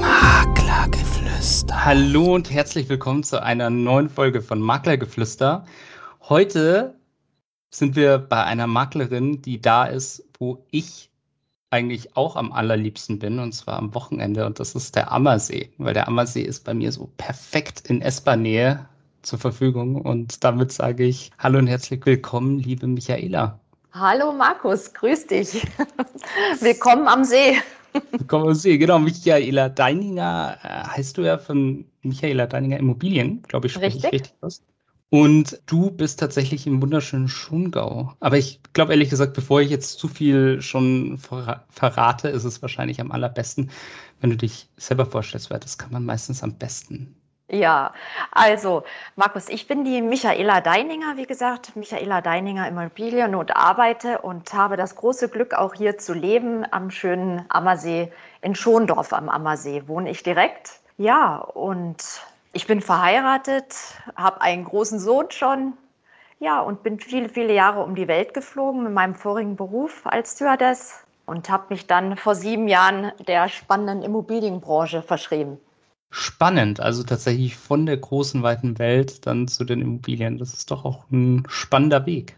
Maklergeflüster. 0.00 1.84
Hallo 1.84 2.32
und 2.32 2.48
herzlich 2.48 2.88
willkommen 2.88 3.24
zu 3.24 3.42
einer 3.42 3.70
neuen 3.70 4.08
Folge 4.08 4.40
von 4.40 4.60
Maklergeflüster. 4.60 5.66
Heute 6.28 6.94
sind 7.70 7.96
wir 7.96 8.18
bei 8.18 8.44
einer 8.44 8.68
Maklerin, 8.68 9.42
die 9.42 9.60
da 9.60 9.86
ist, 9.86 10.22
wo 10.38 10.64
ich 10.70 11.10
eigentlich 11.70 12.16
auch 12.16 12.36
am 12.36 12.52
allerliebsten 12.52 13.18
bin, 13.18 13.40
und 13.40 13.50
zwar 13.50 13.78
am 13.78 13.92
Wochenende, 13.96 14.46
und 14.46 14.60
das 14.60 14.76
ist 14.76 14.94
der 14.94 15.10
Ammersee, 15.10 15.72
weil 15.78 15.94
der 15.94 16.06
Ammersee 16.06 16.42
ist 16.42 16.62
bei 16.62 16.72
mir 16.72 16.92
so 16.92 17.10
perfekt 17.16 17.90
in 17.90 18.00
S-Bahn-Nähe 18.00 18.86
zur 19.22 19.40
Verfügung. 19.40 20.00
Und 20.00 20.44
damit 20.44 20.70
sage 20.70 21.02
ich 21.02 21.32
Hallo 21.40 21.58
und 21.58 21.66
herzlich 21.66 22.06
willkommen, 22.06 22.60
liebe 22.60 22.86
Michaela. 22.86 23.58
Hallo 23.90 24.30
Markus, 24.32 24.94
grüß 24.94 25.26
dich. 25.26 25.66
Willkommen 26.60 27.08
am 27.08 27.24
See. 27.24 27.56
Willkommen 28.12 28.54
See, 28.54 28.78
genau. 28.78 28.98
Michaela 28.98 29.68
Deininger 29.68 30.58
äh, 30.62 30.68
heißt 30.96 31.18
du 31.18 31.22
ja 31.22 31.38
von 31.38 31.84
Michaela 32.02 32.46
Deininger 32.46 32.78
Immobilien, 32.78 33.42
glaube 33.42 33.66
ich, 33.66 33.72
spreche 33.74 33.96
richtig. 33.96 34.04
ich 34.04 34.12
richtig 34.12 34.34
aus. 34.40 34.62
Und 35.10 35.60
du 35.66 35.90
bist 35.90 36.20
tatsächlich 36.20 36.66
im 36.66 36.80
wunderschönen 36.80 37.28
Schongau. 37.28 38.14
Aber 38.20 38.38
ich 38.38 38.60
glaube 38.72 38.92
ehrlich 38.92 39.10
gesagt, 39.10 39.34
bevor 39.34 39.60
ich 39.60 39.68
jetzt 39.68 39.98
zu 39.98 40.08
viel 40.08 40.62
schon 40.62 41.18
verrate, 41.18 42.28
ist 42.28 42.44
es 42.44 42.62
wahrscheinlich 42.62 42.98
am 42.98 43.12
allerbesten, 43.12 43.70
wenn 44.20 44.30
du 44.30 44.36
dich 44.38 44.70
selber 44.78 45.04
vorstellst, 45.04 45.50
weil 45.50 45.60
das 45.60 45.76
kann 45.76 45.92
man 45.92 46.06
meistens 46.06 46.42
am 46.42 46.54
besten. 46.54 47.14
Ja, 47.54 47.92
also 48.30 48.82
Markus, 49.14 49.50
ich 49.50 49.68
bin 49.68 49.84
die 49.84 50.00
Michaela 50.00 50.62
Deininger, 50.62 51.18
wie 51.18 51.26
gesagt, 51.26 51.76
Michaela 51.76 52.22
Deininger 52.22 52.66
Immobilien 52.66 53.34
und 53.34 53.54
arbeite 53.54 54.22
und 54.22 54.54
habe 54.54 54.78
das 54.78 54.96
große 54.96 55.28
Glück, 55.28 55.52
auch 55.52 55.74
hier 55.74 55.98
zu 55.98 56.14
leben 56.14 56.64
am 56.70 56.90
schönen 56.90 57.44
Ammersee 57.50 58.10
in 58.40 58.54
Schondorf 58.54 59.12
am 59.12 59.28
Ammersee. 59.28 59.82
Wohne 59.86 60.08
ich 60.08 60.22
direkt. 60.22 60.80
Ja, 60.96 61.36
und 61.36 62.22
ich 62.54 62.66
bin 62.66 62.80
verheiratet, 62.80 63.76
habe 64.16 64.40
einen 64.40 64.64
großen 64.64 64.98
Sohn 64.98 65.30
schon. 65.30 65.74
Ja, 66.40 66.62
und 66.62 66.82
bin 66.82 67.00
viele, 67.00 67.28
viele 67.28 67.52
Jahre 67.52 67.82
um 67.82 67.94
die 67.94 68.08
Welt 68.08 68.32
geflogen 68.32 68.82
mit 68.82 68.94
meinem 68.94 69.14
vorigen 69.14 69.56
Beruf 69.56 70.06
als 70.06 70.32
Stewardess 70.32 71.04
und 71.26 71.50
habe 71.50 71.66
mich 71.68 71.86
dann 71.86 72.16
vor 72.16 72.34
sieben 72.34 72.66
Jahren 72.66 73.12
der 73.28 73.50
spannenden 73.50 74.02
Immobilienbranche 74.02 75.02
verschrieben. 75.02 75.60
Spannend, 76.14 76.78
also 76.78 77.02
tatsächlich 77.02 77.56
von 77.56 77.86
der 77.86 77.96
großen, 77.96 78.42
weiten 78.42 78.78
Welt 78.78 79.26
dann 79.26 79.48
zu 79.48 79.64
den 79.64 79.80
Immobilien. 79.80 80.36
Das 80.36 80.52
ist 80.52 80.70
doch 80.70 80.84
auch 80.84 81.10
ein 81.10 81.44
spannender 81.48 82.04
Weg. 82.04 82.36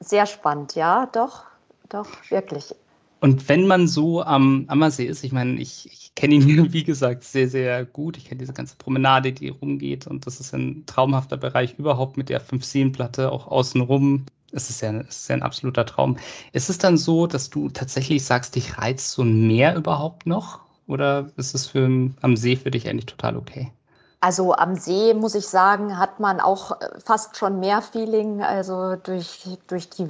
Sehr 0.00 0.24
spannend, 0.24 0.74
ja, 0.74 1.06
doch, 1.12 1.44
doch, 1.90 2.08
wirklich. 2.30 2.74
Und 3.20 3.46
wenn 3.50 3.66
man 3.66 3.88
so 3.88 4.22
am 4.22 4.64
Ammersee 4.68 5.04
ist, 5.04 5.22
ich 5.22 5.32
meine, 5.32 5.60
ich, 5.60 5.86
ich 5.92 6.14
kenne 6.14 6.36
ihn, 6.36 6.72
wie 6.72 6.82
gesagt, 6.82 7.24
sehr, 7.24 7.46
sehr 7.46 7.84
gut. 7.84 8.16
Ich 8.16 8.24
kenne 8.24 8.38
diese 8.38 8.54
ganze 8.54 8.76
Promenade, 8.76 9.32
die 9.32 9.50
rumgeht. 9.50 10.06
Und 10.06 10.26
das 10.26 10.40
ist 10.40 10.54
ein 10.54 10.84
traumhafter 10.86 11.36
Bereich 11.36 11.78
überhaupt 11.78 12.16
mit 12.16 12.30
der 12.30 12.40
5-Seen-Platte 12.40 13.30
auch 13.30 13.48
außenrum. 13.48 14.24
Es 14.50 14.70
ist, 14.70 14.80
ja, 14.80 14.92
es 15.00 15.20
ist 15.20 15.28
ja 15.28 15.36
ein 15.36 15.42
absoluter 15.42 15.84
Traum. 15.84 16.16
Ist 16.52 16.70
es 16.70 16.78
dann 16.78 16.96
so, 16.96 17.26
dass 17.26 17.50
du 17.50 17.68
tatsächlich 17.68 18.24
sagst, 18.24 18.56
dich 18.56 18.78
reizt 18.78 19.10
so 19.10 19.22
ein 19.22 19.46
Meer 19.46 19.76
überhaupt 19.76 20.26
noch? 20.26 20.63
Oder 20.86 21.30
ist 21.36 21.54
es 21.54 21.66
für, 21.66 22.10
am 22.20 22.36
See 22.36 22.56
für 22.56 22.70
dich 22.70 22.88
eigentlich 22.88 23.06
total 23.06 23.36
okay? 23.36 23.72
Also 24.20 24.54
am 24.54 24.76
See, 24.76 25.12
muss 25.12 25.34
ich 25.34 25.46
sagen, 25.46 25.98
hat 25.98 26.18
man 26.18 26.40
auch 26.40 26.80
äh, 26.80 26.88
fast 27.04 27.36
schon 27.36 27.60
mehr 27.60 27.82
Feeling, 27.82 28.42
also 28.42 28.96
durch, 28.96 29.58
durch, 29.66 29.90
die, 29.90 30.08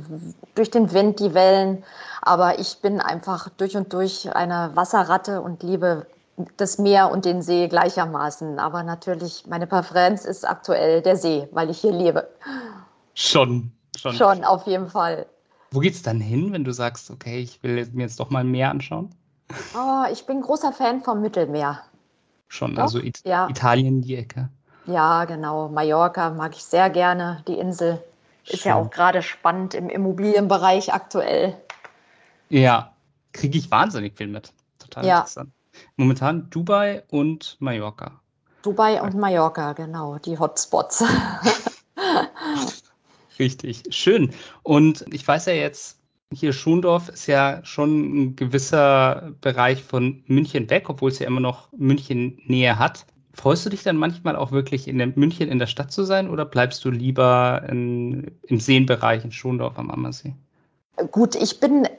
durch 0.55 0.71
den 0.71 0.93
Wind, 0.93 1.19
die 1.19 1.35
Wellen. 1.35 1.83
Aber 2.23 2.61
ich 2.61 2.79
bin 2.81 3.01
einfach 3.01 3.49
durch 3.57 3.77
und 3.77 3.93
durch 3.93 4.33
eine 4.35 4.71
Wasserratte 4.75 5.41
und 5.41 5.65
liebe 5.65 6.07
das 6.57 6.79
Meer 6.79 7.11
und 7.11 7.25
den 7.25 7.43
See 7.43 7.67
gleichermaßen. 7.67 8.61
Aber 8.61 8.85
natürlich, 8.85 9.47
meine 9.49 9.67
Präferenz 9.67 10.25
ist 10.25 10.49
aktuell 10.49 11.03
der 11.03 11.17
See, 11.17 11.49
weil 11.51 11.71
ich 11.71 11.79
hier 11.79 11.93
lebe. 11.93 12.29
Schon, 13.15 13.73
schon. 13.97 14.15
Schon, 14.15 14.45
auf 14.45 14.65
jeden 14.69 14.89
Fall. 14.89 15.27
Wo 15.73 15.81
geht 15.81 15.95
es 15.95 16.03
dann 16.03 16.21
hin, 16.21 16.53
wenn 16.53 16.63
du 16.63 16.73
sagst, 16.73 17.11
okay, 17.11 17.41
ich 17.41 17.63
will 17.65 17.89
mir 17.93 18.03
jetzt 18.03 18.21
doch 18.21 18.31
mal 18.31 18.45
mehr 18.45 18.71
anschauen? 18.71 19.11
Oh, 19.75 20.05
ich 20.11 20.27
bin 20.27 20.41
großer 20.41 20.73
Fan 20.73 21.03
vom 21.03 21.21
Mittelmeer 21.21 21.83
schon, 22.55 22.75
Doch? 22.75 22.83
also 22.85 23.01
It 23.01 23.21
ja. 23.25 23.49
Italien 23.49 24.01
die 24.01 24.17
Ecke. 24.17 24.49
Ja, 24.87 25.25
genau. 25.25 25.69
Mallorca 25.69 26.31
mag 26.31 26.55
ich 26.55 26.65
sehr 26.65 26.91
gerne. 26.91 27.43
Die 27.49 27.59
Insel 27.59 28.03
Schön. 28.45 28.55
ist 28.55 28.65
ja 28.65 28.77
auch 28.77 28.91
gerade 28.91 29.23
spannend 29.23 29.75
im 29.75 29.89
Immobilienbereich 29.89 30.93
aktuell. 30.93 31.57
Ja, 32.49 32.95
kriege 33.33 33.59
ich 33.59 33.71
wahnsinnig 33.71 34.17
viel 34.17 34.29
mit. 34.29 34.53
Total 34.79 35.05
ja. 35.05 35.19
interessant. 35.19 35.51
Momentan 35.97 36.49
Dubai 36.51 37.03
und 37.11 37.57
Mallorca. 37.59 38.21
Dubai 38.63 39.03
und 39.03 39.15
Mallorca, 39.15 39.73
genau, 39.73 40.19
die 40.19 40.39
Hotspots. 40.39 41.05
Richtig, 43.39 43.83
schön. 43.91 44.33
Und 44.63 45.05
ich 45.13 45.27
weiß 45.27 45.47
ja 45.47 45.55
jetzt, 45.55 45.99
hier 46.35 46.53
Schondorf 46.53 47.09
ist 47.09 47.27
ja 47.27 47.61
schon 47.65 48.17
ein 48.17 48.37
gewisser 48.37 49.33
Bereich 49.41 49.83
von 49.83 50.23
München 50.27 50.69
weg, 50.71 50.89
obwohl 50.89 51.11
es 51.11 51.19
ja 51.19 51.27
immer 51.27 51.41
noch 51.41 51.69
München 51.73 52.39
Nähe 52.47 52.79
hat. 52.79 53.07
Freust 53.33 53.67
du 53.67 53.71
dich 53.71 53.83
dann 53.83 53.97
manchmal 53.97 54.37
auch 54.37 54.53
wirklich 54.53 54.87
in 54.87 54.97
München 55.17 55.49
in 55.49 55.59
der 55.59 55.67
Stadt 55.67 55.91
zu 55.91 56.05
sein 56.05 56.31
oder 56.31 56.45
bleibst 56.45 56.85
du 56.85 56.91
lieber 56.91 57.63
in, 57.69 58.31
im 58.45 58.61
Seenbereich 58.61 59.25
in 59.25 59.33
Schondorf 59.33 59.79
am 59.79 59.91
Ammersee? 59.91 60.35
Gut, 61.11 61.35
ich 61.35 61.59
bin 61.59 61.87
äh, 61.87 61.91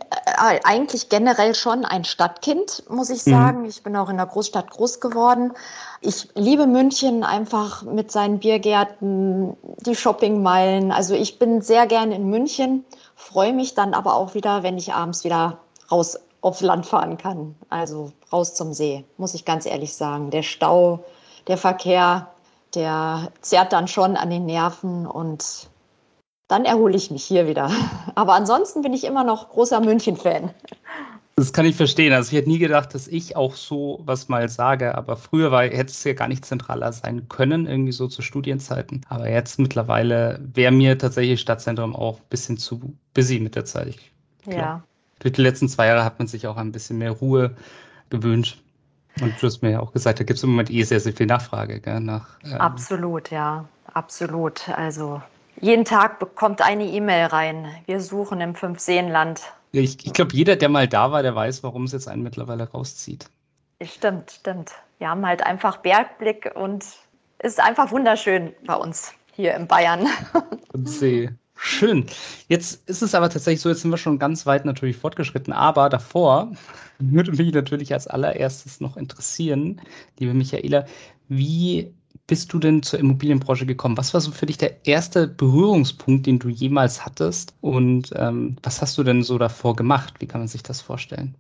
eigentlich 0.64 1.10
generell 1.10 1.54
schon 1.54 1.84
ein 1.84 2.06
Stadtkind, 2.06 2.84
muss 2.90 3.10
ich 3.10 3.24
sagen. 3.24 3.62
Mhm. 3.62 3.66
Ich 3.66 3.84
bin 3.84 3.98
auch 3.98 4.10
in 4.10 4.16
der 4.16 4.26
Großstadt 4.26 4.72
groß 4.72 5.02
geworden. 5.02 5.52
Ich 6.00 6.30
liebe 6.36 6.66
München 6.66 7.26
einfach 7.26 7.84
mit 7.84 8.10
seinen 8.10 8.40
Biergärten, 8.40 9.58
die 9.86 9.96
Shoppingmeilen. 9.96 10.94
Also 10.94 11.14
ich 11.14 11.40
bin 11.40 11.62
sehr 11.62 11.88
gerne 11.88 12.16
in 12.16 12.30
München 12.30 12.86
freue 13.16 13.54
mich 13.54 13.74
dann 13.74 13.94
aber 13.94 14.14
auch 14.14 14.34
wieder, 14.34 14.64
wenn 14.64 14.78
ich 14.78 14.94
abends 14.94 15.24
wieder 15.24 15.58
raus 15.92 16.20
aufs 16.42 16.62
Land 16.62 16.86
fahren 16.86 17.18
kann. 17.18 17.56
Also 17.70 18.12
raus 18.32 18.54
zum 18.54 18.74
See, 18.74 19.04
muss 19.18 19.34
ich 19.34 19.46
ganz 19.46 19.66
ehrlich 19.66 19.96
sagen. 19.96 20.30
Der 20.30 20.44
Stau, 20.44 21.04
der 21.48 21.58
Verkehr, 21.58 22.28
der 22.76 23.32
zerrt 23.42 23.74
dann 23.74 23.88
schon 23.88 24.16
an 24.16 24.30
den 24.30 24.46
Nerven 24.46 25.08
und 25.08 25.68
dann 26.48 26.66
erhole 26.66 26.96
ich 26.96 27.10
mich 27.10 27.24
hier 27.24 27.48
wieder. 27.48 27.72
Aber 28.16 28.34
ansonsten 28.34 28.84
bin 28.84 28.94
ich 28.94 29.06
immer 29.06 29.24
noch 29.24 29.50
großer 29.50 29.80
München-Fan. 29.80 30.54
Das 31.38 31.52
kann 31.52 31.66
ich 31.66 31.76
verstehen. 31.76 32.14
Also 32.14 32.32
ich 32.32 32.38
hätte 32.38 32.50
nie 32.50 32.60
gedacht, 32.60 32.96
dass 32.96 33.10
ich 33.10 33.36
auch 33.36 33.56
so 33.56 34.02
was 34.06 34.30
mal 34.30 34.48
sage, 34.48 34.96
aber 34.96 35.18
früher 35.18 35.52
war, 35.52 35.64
hätte 35.64 35.92
es 35.92 36.02
ja 36.06 36.14
gar 36.14 36.30
nicht 36.30 36.46
zentraler 36.46 36.94
sein 36.94 37.28
können, 37.28 37.68
irgendwie 37.68 37.92
so 37.92 38.08
zu 38.08 38.22
Studienzeiten. 38.22 39.02
Aber 39.10 39.30
jetzt 39.30 39.60
mittlerweile 39.60 40.40
wäre 40.54 40.72
mir 40.72 40.98
tatsächlich 40.98 41.42
Stadtzentrum 41.42 41.94
auch 41.94 42.20
ein 42.20 42.28
bisschen 42.30 42.58
zu 42.58 42.96
busy 43.14 43.42
mit 43.42 43.56
der 43.56 43.66
Zeit. 43.66 43.88
Ich, 43.88 44.12
ja. 44.46 44.82
Durch 45.20 45.34
die 45.34 45.42
letzten 45.42 45.68
zwei 45.68 45.88
Jahre 45.88 46.06
hat 46.06 46.20
man 46.20 46.28
sich 46.28 46.48
auch 46.48 46.56
ein 46.56 46.72
bisschen 46.72 47.00
mehr 47.00 47.12
Ruhe 47.12 47.54
gewünscht. 48.10 48.62
Und 49.20 49.34
du 49.42 49.48
hast 49.48 49.62
mir 49.62 49.72
ja 49.72 49.80
auch 49.82 49.92
gesagt, 49.92 50.22
da 50.22 50.24
gibt 50.24 50.38
es 50.38 50.44
im 50.44 50.52
Moment 50.52 50.70
eh 50.70 50.84
sehr, 50.84 51.02
sehr 51.02 51.14
viel 51.14 51.26
Nachfrage 51.26 51.82
gell, 51.82 52.00
nach. 52.00 52.28
Ähm 52.46 52.54
absolut, 52.54 53.32
ja, 53.32 53.66
absolut. 53.94 54.70
Also 54.70 55.22
jeden 55.60 55.84
Tag 55.84 56.20
bekommt 56.20 56.62
eine 56.62 56.86
E-Mail 56.86 57.28
rein. 57.28 57.68
Wir 57.88 58.00
suchen 58.00 58.40
im 58.40 58.56
Fünfseenland 58.56 59.42
ich, 59.82 60.06
ich 60.06 60.14
glaube, 60.14 60.34
jeder, 60.34 60.56
der 60.56 60.70
mal 60.70 60.88
da 60.88 61.12
war, 61.12 61.24
der 61.24 61.36
weiß, 61.36 61.64
warum 61.64 61.84
es 61.84 61.92
jetzt 61.92 62.08
einen 62.08 62.24
mittlerweile 62.24 62.70
rauszieht. 62.70 63.30
Stimmt, 63.82 64.32
stimmt. 64.32 64.72
Wir 65.00 65.10
haben 65.10 65.26
halt 65.26 65.46
einfach 65.46 65.78
Bergblick 65.78 66.52
und 66.56 66.84
es 67.40 67.54
ist 67.54 67.60
einfach 67.60 67.92
wunderschön 67.92 68.54
bei 68.66 68.76
uns 68.76 69.14
hier 69.34 69.54
in 69.56 69.68
Bayern. 69.68 70.08
Und 70.74 70.88
See. 70.88 71.30
Schön. 71.58 72.06
Jetzt 72.50 72.88
ist 72.90 73.02
es 73.02 73.16
aber 73.16 73.30
tatsächlich 73.30 73.62
so, 73.62 73.70
jetzt 73.70 73.82
sind 73.82 73.92
wir 73.92 73.98
schon 73.98 74.20
ganz 74.20 74.46
weit 74.46 74.66
natürlich 74.66 74.98
fortgeschritten, 74.98 75.54
aber 75.54 75.90
davor 75.90 76.52
würde 77.00 77.32
mich 77.32 77.54
natürlich 77.54 77.94
als 77.94 78.08
allererstes 78.08 78.82
noch 78.82 78.98
interessieren, 78.98 79.82
liebe 80.20 80.34
Michaela, 80.34 80.86
wie 81.30 81.94
bist 82.28 82.52
du 82.54 82.60
denn 82.60 82.82
zur 82.84 83.00
Immobilienbranche 83.00 83.66
gekommen? 83.66 83.98
Was 83.98 84.14
war 84.14 84.22
so 84.22 84.32
für 84.32 84.46
dich 84.46 84.58
der 84.58 84.86
erste 84.88 85.28
Berührungspunkt, 85.28 86.26
den 86.26 86.40
du 86.40 86.50
jemals 86.50 87.06
hattest? 87.06 87.54
Und 87.62 88.12
ähm, 88.16 88.58
was 88.64 88.82
hast 88.82 88.98
du 88.98 89.04
denn 89.04 89.24
so 89.24 89.38
davor 89.38 89.76
gemacht? 89.76 90.16
Wie 90.20 90.28
kann 90.28 90.42
man 90.42 90.48
sich 90.48 90.64
das 90.64 90.82
vorstellen? 90.82 91.36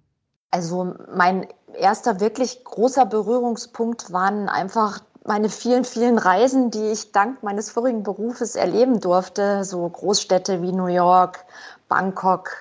Also 0.52 0.94
mein 1.14 1.48
erster 1.78 2.20
wirklich 2.20 2.64
großer 2.64 3.06
Berührungspunkt 3.06 4.12
waren 4.14 4.48
einfach 4.48 5.02
meine 5.26 5.50
vielen, 5.50 5.86
vielen 5.86 6.20
Reisen, 6.20 6.70
die 6.70 6.92
ich 6.92 7.12
dank 7.12 7.42
meines 7.42 7.72
vorigen 7.72 8.04
Berufes 8.04 8.56
erleben 8.56 9.00
durfte. 9.00 9.64
So 9.64 9.90
Großstädte 9.90 10.62
wie 10.62 10.72
New 10.72 10.86
York, 10.86 11.44
Bangkok, 11.90 12.52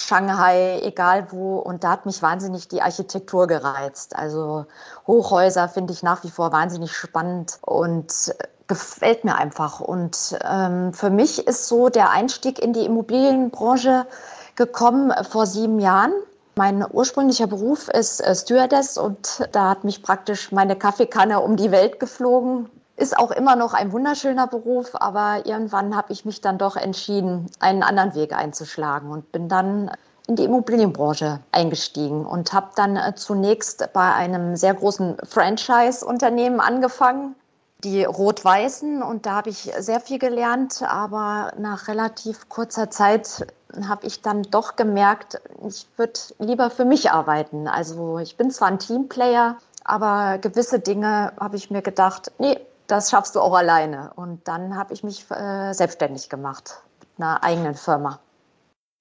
Shanghai, 0.00 0.80
egal 0.84 1.32
wo. 1.32 1.58
Und 1.58 1.82
da 1.82 1.90
hat 1.90 2.06
mich 2.06 2.22
wahnsinnig 2.22 2.68
die 2.68 2.82
Architektur 2.82 3.48
gereizt. 3.48 4.14
Also 4.14 4.64
Hochhäuser 5.08 5.68
finde 5.68 5.92
ich 5.92 6.04
nach 6.04 6.22
wie 6.22 6.30
vor 6.30 6.52
wahnsinnig 6.52 6.96
spannend 6.96 7.58
und 7.62 8.32
gefällt 8.68 9.24
mir 9.24 9.34
einfach. 9.34 9.80
Und 9.80 10.38
ähm, 10.48 10.92
für 10.92 11.10
mich 11.10 11.44
ist 11.48 11.66
so 11.66 11.88
der 11.88 12.10
Einstieg 12.10 12.60
in 12.60 12.72
die 12.72 12.84
Immobilienbranche 12.84 14.06
gekommen 14.54 15.12
vor 15.28 15.46
sieben 15.46 15.80
Jahren. 15.80 16.12
Mein 16.54 16.86
ursprünglicher 16.88 17.48
Beruf 17.48 17.88
ist 17.88 18.20
äh, 18.20 18.36
Stewardess 18.36 18.98
und 18.98 19.48
da 19.50 19.70
hat 19.70 19.82
mich 19.82 20.04
praktisch 20.04 20.52
meine 20.52 20.76
Kaffeekanne 20.76 21.40
um 21.40 21.56
die 21.56 21.72
Welt 21.72 21.98
geflogen. 21.98 22.70
Ist 22.98 23.16
auch 23.16 23.30
immer 23.30 23.54
noch 23.54 23.74
ein 23.74 23.92
wunderschöner 23.92 24.48
Beruf, 24.48 24.90
aber 24.94 25.46
irgendwann 25.46 25.94
habe 25.96 26.12
ich 26.12 26.24
mich 26.24 26.40
dann 26.40 26.58
doch 26.58 26.74
entschieden, 26.74 27.48
einen 27.60 27.84
anderen 27.84 28.16
Weg 28.16 28.32
einzuschlagen 28.36 29.10
und 29.10 29.30
bin 29.30 29.48
dann 29.48 29.92
in 30.26 30.34
die 30.34 30.42
Immobilienbranche 30.42 31.38
eingestiegen 31.52 32.26
und 32.26 32.52
habe 32.52 32.70
dann 32.74 32.96
äh, 32.96 33.14
zunächst 33.14 33.92
bei 33.92 34.12
einem 34.14 34.56
sehr 34.56 34.74
großen 34.74 35.16
Franchise-Unternehmen 35.22 36.58
angefangen, 36.58 37.36
die 37.84 38.02
Rot-Weißen. 38.02 39.00
Und 39.00 39.26
da 39.26 39.36
habe 39.36 39.50
ich 39.50 39.70
sehr 39.78 40.00
viel 40.00 40.18
gelernt, 40.18 40.82
aber 40.82 41.52
nach 41.56 41.86
relativ 41.86 42.48
kurzer 42.48 42.90
Zeit 42.90 43.46
habe 43.88 44.08
ich 44.08 44.22
dann 44.22 44.42
doch 44.42 44.74
gemerkt, 44.74 45.40
ich 45.64 45.86
würde 45.96 46.18
lieber 46.40 46.68
für 46.68 46.84
mich 46.84 47.12
arbeiten. 47.12 47.68
Also 47.68 48.18
ich 48.18 48.36
bin 48.36 48.50
zwar 48.50 48.68
ein 48.68 48.80
Teamplayer, 48.80 49.56
aber 49.84 50.38
gewisse 50.38 50.80
Dinge 50.80 51.32
habe 51.38 51.54
ich 51.54 51.70
mir 51.70 51.82
gedacht, 51.82 52.32
nee, 52.38 52.58
das 52.88 53.10
schaffst 53.10 53.36
du 53.36 53.40
auch 53.40 53.54
alleine. 53.54 54.12
Und 54.16 54.48
dann 54.48 54.76
habe 54.76 54.92
ich 54.92 55.04
mich 55.04 55.30
äh, 55.30 55.72
selbstständig 55.72 56.28
gemacht 56.28 56.82
mit 57.00 57.08
einer 57.18 57.44
eigenen 57.44 57.74
Firma. 57.74 58.18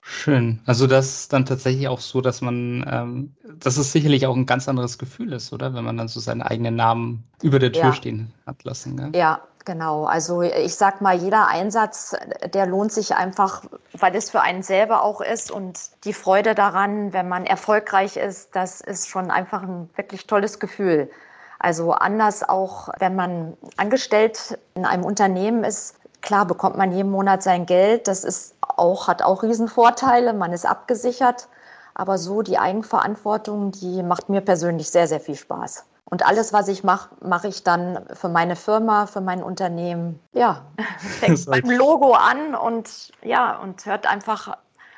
Schön. 0.01 0.61
Also 0.65 0.87
das 0.87 1.07
ist 1.07 1.33
dann 1.33 1.45
tatsächlich 1.45 1.87
auch 1.89 1.99
so, 1.99 2.21
dass 2.21 2.41
man, 2.41 2.85
ähm, 2.89 3.35
dass 3.59 3.75
es 3.75 3.91
sicherlich 3.91 4.25
auch 4.25 4.35
ein 4.35 4.45
ganz 4.45 4.69
anderes 4.69 4.97
Gefühl 4.97 5.33
ist, 5.33 5.51
oder? 5.51 5.73
Wenn 5.73 5.83
man 5.83 5.97
dann 5.97 6.07
so 6.07 6.21
seinen 6.21 6.41
eigenen 6.41 6.75
Namen 6.75 7.25
über 7.41 7.59
der 7.59 7.73
Tür 7.73 7.85
ja. 7.85 7.93
stehen 7.93 8.33
hat 8.45 8.63
lassen. 8.63 8.95
Gell? 8.95 9.09
Ja, 9.13 9.41
genau. 9.65 10.05
Also 10.05 10.43
ich 10.43 10.75
sag 10.75 11.01
mal, 11.01 11.17
jeder 11.17 11.49
Einsatz, 11.49 12.15
der 12.53 12.67
lohnt 12.67 12.93
sich 12.93 13.15
einfach, 13.15 13.63
weil 13.93 14.15
es 14.15 14.29
für 14.29 14.39
einen 14.39 14.63
selber 14.63 15.03
auch 15.03 15.19
ist 15.19 15.51
und 15.51 15.77
die 16.05 16.13
Freude 16.13 16.55
daran, 16.55 17.11
wenn 17.11 17.27
man 17.27 17.45
erfolgreich 17.45 18.15
ist, 18.15 18.55
das 18.55 18.79
ist 18.79 19.09
schon 19.09 19.29
einfach 19.29 19.63
ein 19.63 19.89
wirklich 19.97 20.25
tolles 20.25 20.59
Gefühl. 20.59 21.09
Also 21.59 21.91
anders 21.91 22.47
auch, 22.47 22.89
wenn 22.99 23.15
man 23.15 23.57
angestellt 23.77 24.59
in 24.75 24.85
einem 24.85 25.03
Unternehmen 25.03 25.63
ist, 25.63 25.95
klar 26.21 26.45
bekommt 26.45 26.77
man 26.77 26.91
jeden 26.91 27.11
Monat 27.11 27.43
sein 27.43 27.65
Geld. 27.65 28.07
Das 28.07 28.23
ist 28.23 28.55
auch, 28.61 29.07
hat 29.07 29.21
auch 29.21 29.43
Riesenvorteile. 29.43 30.33
Man 30.33 30.53
ist 30.53 30.65
abgesichert. 30.65 31.47
Aber 31.95 32.19
so 32.19 32.43
die 32.43 32.59
Eigenverantwortung, 32.59 33.71
die 33.71 34.03
macht 34.03 34.29
mir 34.29 34.41
persönlich 34.41 34.91
sehr, 34.91 35.07
sehr 35.07 35.19
viel 35.19 35.35
Spaß. 35.35 35.85
Und 36.05 36.25
alles, 36.25 36.53
was 36.53 36.67
ich 36.67 36.83
mache, 36.83 37.09
mache 37.21 37.47
ich 37.47 37.63
dann 37.63 38.05
für 38.13 38.29
meine 38.29 38.55
Firma, 38.55 39.07
für 39.07 39.19
mein 39.19 39.43
Unternehmen. 39.43 40.19
Ja, 40.33 40.61
fängt 40.99 41.45
beim 41.47 41.69
Logo 41.69 42.13
an 42.13 42.55
und 42.55 43.11
ja, 43.23 43.57
und 43.57 43.85
hört 43.85 44.05
einfach 44.07 44.57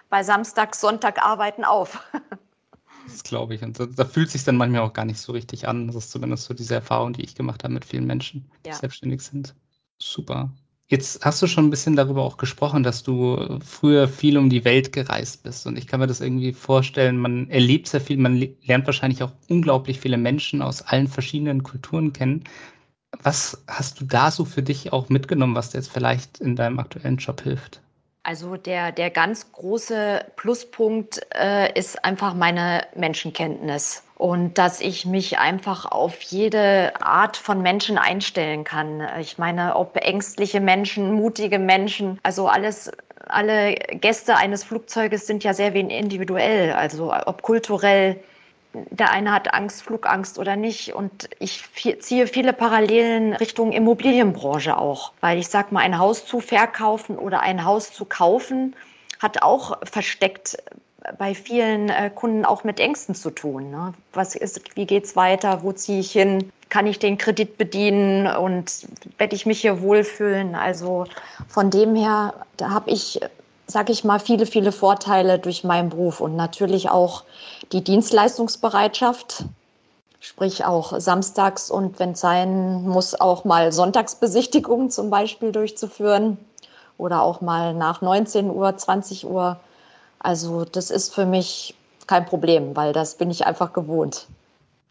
bei 0.10 0.24
Samstag, 0.24 0.76
Sonntag 0.76 1.26
arbeiten 1.26 1.64
auf. 1.64 2.00
Das 3.06 3.24
glaube 3.24 3.56
ich. 3.56 3.64
Und 3.64 3.80
da, 3.80 3.86
da 3.86 4.06
fühlt 4.06 4.30
sich 4.30 4.44
dann 4.44 4.58
manchmal 4.58 4.82
auch 4.82 4.94
gar 4.94 5.06
nicht 5.06 5.20
so 5.20 5.32
richtig 5.32 5.68
an. 5.68 5.88
Das 5.88 5.96
ist 5.96 6.12
zumindest 6.12 6.46
so 6.46 6.54
diese 6.54 6.76
Erfahrung, 6.76 7.14
die 7.14 7.24
ich 7.24 7.36
gemacht 7.36 7.64
habe 7.64 7.74
mit 7.74 7.86
vielen 7.86 8.06
Menschen, 8.06 8.50
die 8.66 8.70
ja. 8.70 8.76
selbstständig 8.76 9.22
sind. 9.22 9.56
Super. 9.98 10.52
Jetzt 10.88 11.24
hast 11.24 11.40
du 11.42 11.46
schon 11.46 11.68
ein 11.68 11.70
bisschen 11.70 11.96
darüber 11.96 12.24
auch 12.24 12.38
gesprochen, 12.38 12.82
dass 12.82 13.04
du 13.04 13.60
früher 13.64 14.08
viel 14.08 14.38
um 14.40 14.50
die 14.50 14.66
Welt 14.66 14.92
gereist 14.92 15.44
bist. 15.44 15.68
Und 15.68 15.78
ich 15.78 15.86
kann 15.86 16.00
mir 16.00 16.08
das 16.08 16.20
irgendwie 16.20 16.52
vorstellen, 16.52 17.18
man 17.18 17.48
erlebt 17.50 17.88
sehr 17.88 18.02
viel, 18.02 18.18
man 18.18 18.38
lernt 18.64 18.88
wahrscheinlich 18.88 19.22
auch 19.22 19.32
unglaublich 19.50 20.00
viele 20.00 20.18
Menschen 20.18 20.64
aus 20.64 20.82
allen 20.82 21.08
verschiedenen 21.08 21.62
Kulturen 21.62 22.12
kennen. 22.12 22.44
Was 23.22 23.64
hast 23.68 24.02
du 24.02 24.06
da 24.06 24.32
so 24.32 24.46
für 24.46 24.64
dich 24.64 24.92
auch 24.92 25.10
mitgenommen, 25.10 25.56
was 25.56 25.72
dir 25.72 25.78
jetzt 25.78 25.92
vielleicht 25.92 26.40
in 26.40 26.56
deinem 26.56 26.80
aktuellen 26.80 27.18
Job 27.18 27.42
hilft? 27.42 27.82
Also 28.24 28.58
der, 28.58 28.92
der 28.92 29.10
ganz 29.10 29.52
große 29.52 30.26
Pluspunkt 30.36 31.22
äh, 31.34 31.72
ist 31.78 32.04
einfach 32.04 32.34
meine 32.34 32.86
Menschenkenntnis 32.96 34.04
und 34.18 34.58
dass 34.58 34.82
ich 34.82 35.06
mich 35.06 35.40
einfach 35.40 35.86
auf 35.86 36.22
jede 36.22 36.94
Art 37.02 37.38
von 37.38 37.62
Menschen 37.62 37.98
einstellen 37.98 38.66
kann. 38.66 39.08
Ich 39.22 39.38
meine, 39.38 39.78
ob 39.78 39.96
ängstliche 39.96 40.60
Menschen, 40.60 41.14
mutige 41.14 41.60
Menschen, 41.60 42.20
also 42.22 42.48
alles 42.48 42.92
alle 43.30 43.76
Gäste 43.76 44.36
eines 44.36 44.64
Flugzeuges 44.64 45.28
sind 45.28 45.44
ja 45.44 45.54
sehr 45.54 45.74
wenig 45.74 45.98
individuell, 45.98 46.74
also 46.74 47.14
ob 47.14 47.42
kulturell, 47.42 48.20
der 48.74 49.12
eine 49.12 49.32
hat 49.32 49.54
Angst, 49.54 49.82
Flugangst 49.84 50.38
oder 50.38 50.56
nicht. 50.56 50.94
Und 50.94 51.30
ich 51.40 51.64
ziehe 52.00 52.28
viele 52.28 52.54
Parallelen 52.54 53.34
Richtung 53.34 53.72
Immobilienbranche 53.72 54.78
auch, 54.78 55.12
weil 55.22 55.40
ich 55.40 55.48
sage 55.48 55.74
mal, 55.74 55.82
ein 55.82 55.98
Haus 55.98 56.26
zu 56.26 56.40
verkaufen 56.40 57.18
oder 57.18 57.42
ein 57.42 57.66
Haus 57.66 57.92
zu 57.92 58.06
kaufen 58.06 58.76
hat 59.20 59.42
auch 59.42 59.78
versteckt 59.84 60.58
bei 61.18 61.34
vielen 61.34 61.90
äh, 61.90 62.10
Kunden 62.14 62.46
auch 62.46 62.64
mit 62.64 62.80
Ängsten 62.80 63.16
zu 63.16 63.32
tun. 63.32 63.72
Ne? 63.72 63.94
Was 64.14 64.36
ist, 64.36 64.76
wie 64.76 64.86
geht's 64.86 65.16
weiter? 65.16 65.64
Wo 65.64 65.72
ziehe 65.72 66.00
ich 66.00 66.12
hin? 66.12 66.52
Kann 66.70 66.88
ich 66.88 67.00
den 67.00 67.18
Kredit 67.18 67.58
bedienen 67.58 68.28
und 68.28 68.88
werde 69.18 69.36
ich 69.36 69.46
mich 69.46 69.62
hier 69.62 69.82
wohlfühlen? 69.82 70.56
Also 70.56 71.06
von 71.48 71.70
dem 71.70 71.96
her, 71.96 72.34
da 72.58 72.70
habe 72.70 72.92
ich 72.92 73.20
sage 73.70 73.92
ich 73.92 74.04
mal, 74.04 74.20
viele, 74.20 74.48
viele 74.48 74.72
Vorteile 74.72 75.38
durch 75.38 75.64
meinen 75.64 75.90
Beruf 75.90 76.22
und 76.22 76.36
natürlich 76.36 76.90
auch 76.90 77.24
die 77.72 77.84
Dienstleistungsbereitschaft, 77.84 79.46
sprich 80.20 80.66
auch 80.66 81.00
samstags 81.00 81.70
und 81.70 82.00
wenn 82.00 82.12
es 82.12 82.20
sein 82.20 82.88
muss, 82.88 83.20
auch 83.20 83.46
mal 83.46 83.72
Sonntagsbesichtigungen 83.72 84.90
zum 84.90 85.10
Beispiel 85.10 85.52
durchzuführen 85.52 86.38
oder 86.98 87.22
auch 87.22 87.42
mal 87.42 87.74
nach 87.74 88.02
19 88.02 88.50
Uhr, 88.50 88.76
20 88.76 89.26
Uhr. 89.26 89.60
Also 90.20 90.66
das 90.66 90.92
ist 90.92 91.14
für 91.14 91.26
mich 91.26 91.76
kein 92.08 92.26
Problem, 92.26 92.76
weil 92.76 92.92
das 92.92 93.16
bin 93.16 93.30
ich 93.30 93.46
einfach 93.46 93.72
gewohnt. 93.72 94.28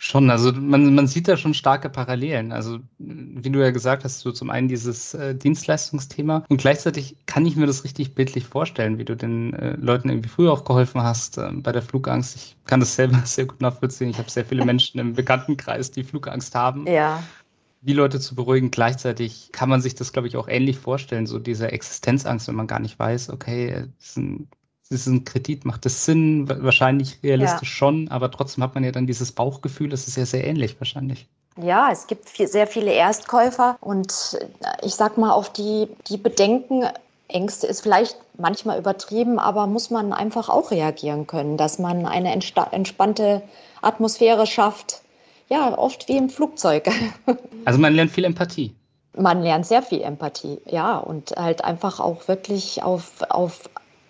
Schon, 0.00 0.30
also 0.30 0.52
man, 0.52 0.94
man 0.94 1.08
sieht 1.08 1.26
da 1.26 1.36
schon 1.36 1.54
starke 1.54 1.90
Parallelen. 1.90 2.52
Also 2.52 2.78
wie 2.98 3.50
du 3.50 3.58
ja 3.58 3.72
gesagt 3.72 4.04
hast, 4.04 4.20
so 4.20 4.30
zum 4.30 4.48
einen 4.48 4.68
dieses 4.68 5.12
äh, 5.14 5.34
Dienstleistungsthema 5.34 6.44
und 6.48 6.60
gleichzeitig 6.60 7.16
kann 7.26 7.44
ich 7.44 7.56
mir 7.56 7.66
das 7.66 7.82
richtig 7.82 8.14
bildlich 8.14 8.46
vorstellen, 8.46 8.98
wie 8.98 9.04
du 9.04 9.16
den 9.16 9.54
äh, 9.54 9.74
Leuten 9.74 10.08
irgendwie 10.08 10.28
früher 10.28 10.52
auch 10.52 10.64
geholfen 10.64 11.02
hast 11.02 11.38
äh, 11.38 11.50
bei 11.52 11.72
der 11.72 11.82
Flugangst. 11.82 12.36
Ich 12.36 12.56
kann 12.64 12.78
das 12.78 12.94
selber 12.94 13.18
sehr 13.24 13.46
gut 13.46 13.60
nachvollziehen. 13.60 14.08
Ich 14.08 14.18
habe 14.18 14.30
sehr 14.30 14.44
viele 14.44 14.64
Menschen 14.64 15.00
im 15.00 15.14
Bekanntenkreis, 15.14 15.90
die 15.90 16.04
Flugangst 16.04 16.54
haben. 16.54 16.86
Ja. 16.86 17.20
Die 17.80 17.92
Leute 17.92 18.20
zu 18.20 18.36
beruhigen. 18.36 18.70
Gleichzeitig 18.70 19.50
kann 19.50 19.68
man 19.68 19.80
sich 19.80 19.96
das, 19.96 20.12
glaube 20.12 20.28
ich, 20.28 20.36
auch 20.36 20.46
ähnlich 20.46 20.78
vorstellen, 20.78 21.26
so 21.26 21.40
diese 21.40 21.72
Existenzangst, 21.72 22.46
wenn 22.46 22.54
man 22.54 22.68
gar 22.68 22.80
nicht 22.80 23.00
weiß, 23.00 23.30
okay, 23.30 23.86
es 23.98 24.10
ist 24.10 24.18
ein 24.18 24.48
ist 24.90 25.06
ein 25.06 25.24
Kredit, 25.24 25.64
macht 25.64 25.84
das 25.84 26.04
Sinn? 26.04 26.48
Wahrscheinlich 26.48 27.18
realistisch 27.22 27.70
ja. 27.70 27.76
schon, 27.76 28.08
aber 28.08 28.30
trotzdem 28.30 28.64
hat 28.64 28.74
man 28.74 28.84
ja 28.84 28.92
dann 28.92 29.06
dieses 29.06 29.32
Bauchgefühl, 29.32 29.88
das 29.88 30.08
ist 30.08 30.16
ja 30.16 30.24
sehr 30.24 30.46
ähnlich 30.46 30.80
wahrscheinlich. 30.80 31.26
Ja, 31.60 31.90
es 31.90 32.06
gibt 32.06 32.28
viel, 32.28 32.46
sehr 32.46 32.66
viele 32.66 32.92
Erstkäufer 32.92 33.76
und 33.80 34.38
äh, 34.40 34.86
ich 34.86 34.94
sag 34.94 35.18
mal, 35.18 35.32
auf 35.32 35.52
die, 35.52 35.88
die 36.08 36.16
Bedenken, 36.16 36.84
Ängste 37.28 37.66
ist 37.66 37.82
vielleicht 37.82 38.16
manchmal 38.38 38.78
übertrieben, 38.78 39.38
aber 39.38 39.66
muss 39.66 39.90
man 39.90 40.12
einfach 40.12 40.48
auch 40.48 40.70
reagieren 40.70 41.26
können, 41.26 41.56
dass 41.58 41.78
man 41.78 42.06
eine 42.06 42.32
entspannte 42.32 43.42
Atmosphäre 43.82 44.46
schafft. 44.46 45.02
Ja, 45.50 45.76
oft 45.76 46.08
wie 46.08 46.16
im 46.16 46.30
Flugzeug. 46.30 46.88
Also 47.64 47.80
man 47.80 47.92
lernt 47.92 48.10
viel 48.10 48.24
Empathie. 48.24 48.74
Man 49.14 49.42
lernt 49.42 49.66
sehr 49.66 49.82
viel 49.82 50.00
Empathie, 50.00 50.58
ja, 50.64 50.96
und 50.96 51.32
halt 51.32 51.62
einfach 51.64 52.00
auch 52.00 52.28
wirklich 52.28 52.82
auf, 52.82 53.20
auf 53.28 53.68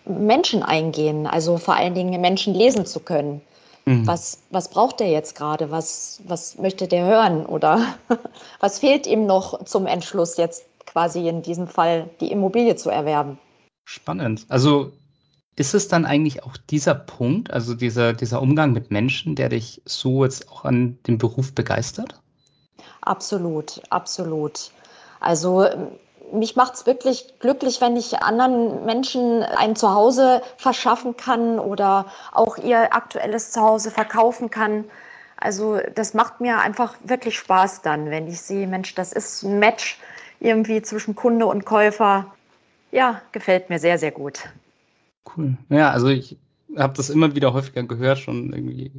Menschen 0.08 0.62
eingehen, 0.62 1.26
also 1.26 1.58
vor 1.58 1.74
allen 1.74 1.94
Dingen 1.94 2.20
Menschen 2.20 2.54
lesen 2.54 2.86
zu 2.86 3.00
können. 3.00 3.40
Mhm. 3.84 4.06
Was, 4.06 4.42
was 4.50 4.68
braucht 4.68 5.00
der 5.00 5.08
jetzt 5.08 5.34
gerade? 5.34 5.70
Was, 5.70 6.20
was 6.26 6.58
möchte 6.58 6.88
der 6.88 7.06
hören? 7.06 7.46
Oder 7.46 7.94
was 8.60 8.78
fehlt 8.78 9.06
ihm 9.06 9.26
noch 9.26 9.64
zum 9.64 9.86
Entschluss, 9.86 10.36
jetzt 10.36 10.64
quasi 10.86 11.28
in 11.28 11.42
diesem 11.42 11.68
Fall 11.68 12.08
die 12.20 12.30
Immobilie 12.30 12.76
zu 12.76 12.90
erwerben? 12.90 13.38
Spannend. 13.84 14.44
Also 14.48 14.92
ist 15.56 15.74
es 15.74 15.88
dann 15.88 16.04
eigentlich 16.04 16.44
auch 16.44 16.56
dieser 16.56 16.94
Punkt, 16.94 17.50
also 17.50 17.74
dieser, 17.74 18.12
dieser 18.12 18.42
Umgang 18.42 18.72
mit 18.72 18.90
Menschen, 18.90 19.34
der 19.34 19.48
dich 19.48 19.82
so 19.84 20.24
jetzt 20.24 20.50
auch 20.50 20.64
an 20.64 20.98
dem 21.06 21.18
Beruf 21.18 21.54
begeistert? 21.54 22.20
Absolut, 23.00 23.80
absolut. 23.90 24.70
Also 25.20 25.66
mich 26.32 26.56
macht 26.56 26.74
es 26.74 26.86
wirklich 26.86 27.34
glücklich, 27.40 27.80
wenn 27.80 27.96
ich 27.96 28.20
anderen 28.20 28.84
Menschen 28.84 29.42
ein 29.42 29.76
Zuhause 29.76 30.42
verschaffen 30.56 31.16
kann 31.16 31.58
oder 31.58 32.06
auch 32.32 32.58
ihr 32.58 32.94
aktuelles 32.94 33.52
Zuhause 33.52 33.90
verkaufen 33.90 34.50
kann. 34.50 34.84
Also 35.36 35.78
das 35.94 36.14
macht 36.14 36.40
mir 36.40 36.58
einfach 36.58 36.96
wirklich 37.04 37.38
Spaß 37.38 37.82
dann, 37.82 38.10
wenn 38.10 38.26
ich 38.26 38.40
sehe, 38.40 38.66
Mensch, 38.66 38.94
das 38.94 39.12
ist 39.12 39.42
ein 39.44 39.58
Match 39.58 39.98
irgendwie 40.40 40.82
zwischen 40.82 41.14
Kunde 41.14 41.46
und 41.46 41.64
Käufer. 41.64 42.26
Ja, 42.90 43.22
gefällt 43.32 43.70
mir 43.70 43.78
sehr, 43.78 43.98
sehr 43.98 44.10
gut. 44.10 44.40
Cool. 45.36 45.56
Ja, 45.68 45.90
also 45.90 46.08
ich 46.08 46.36
habe 46.76 46.94
das 46.96 47.10
immer 47.10 47.34
wieder 47.34 47.52
häufiger 47.52 47.82
gehört, 47.82 48.18
schon 48.18 48.52
irgendwie 48.52 48.92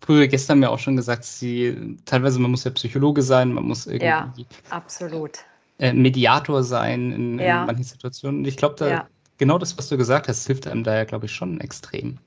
frühere 0.00 0.28
gestern 0.28 0.60
mir 0.60 0.70
auch 0.70 0.78
schon 0.78 0.96
gesagt, 0.96 1.24
sie 1.24 1.96
teilweise 2.04 2.38
man 2.38 2.50
muss 2.50 2.64
ja 2.64 2.70
Psychologe 2.70 3.22
sein, 3.22 3.52
man 3.52 3.64
muss 3.64 3.86
irgendwie 3.86 4.06
ja, 4.06 4.32
absolut 4.70 5.44
äh, 5.78 5.92
Mediator 5.92 6.62
sein 6.62 7.12
in, 7.12 7.38
ja. 7.38 7.60
in 7.60 7.66
manchen 7.66 7.84
Situationen. 7.84 8.40
Und 8.40 8.46
ich 8.46 8.56
glaube, 8.56 8.76
da 8.78 8.88
ja. 8.88 9.06
genau 9.38 9.58
das, 9.58 9.76
was 9.78 9.88
du 9.88 9.96
gesagt 9.96 10.28
hast, 10.28 10.46
hilft 10.46 10.66
einem 10.66 10.84
da 10.84 10.94
ja, 10.94 11.04
glaube 11.04 11.26
ich, 11.26 11.32
schon 11.32 11.60
extrem. 11.60 12.18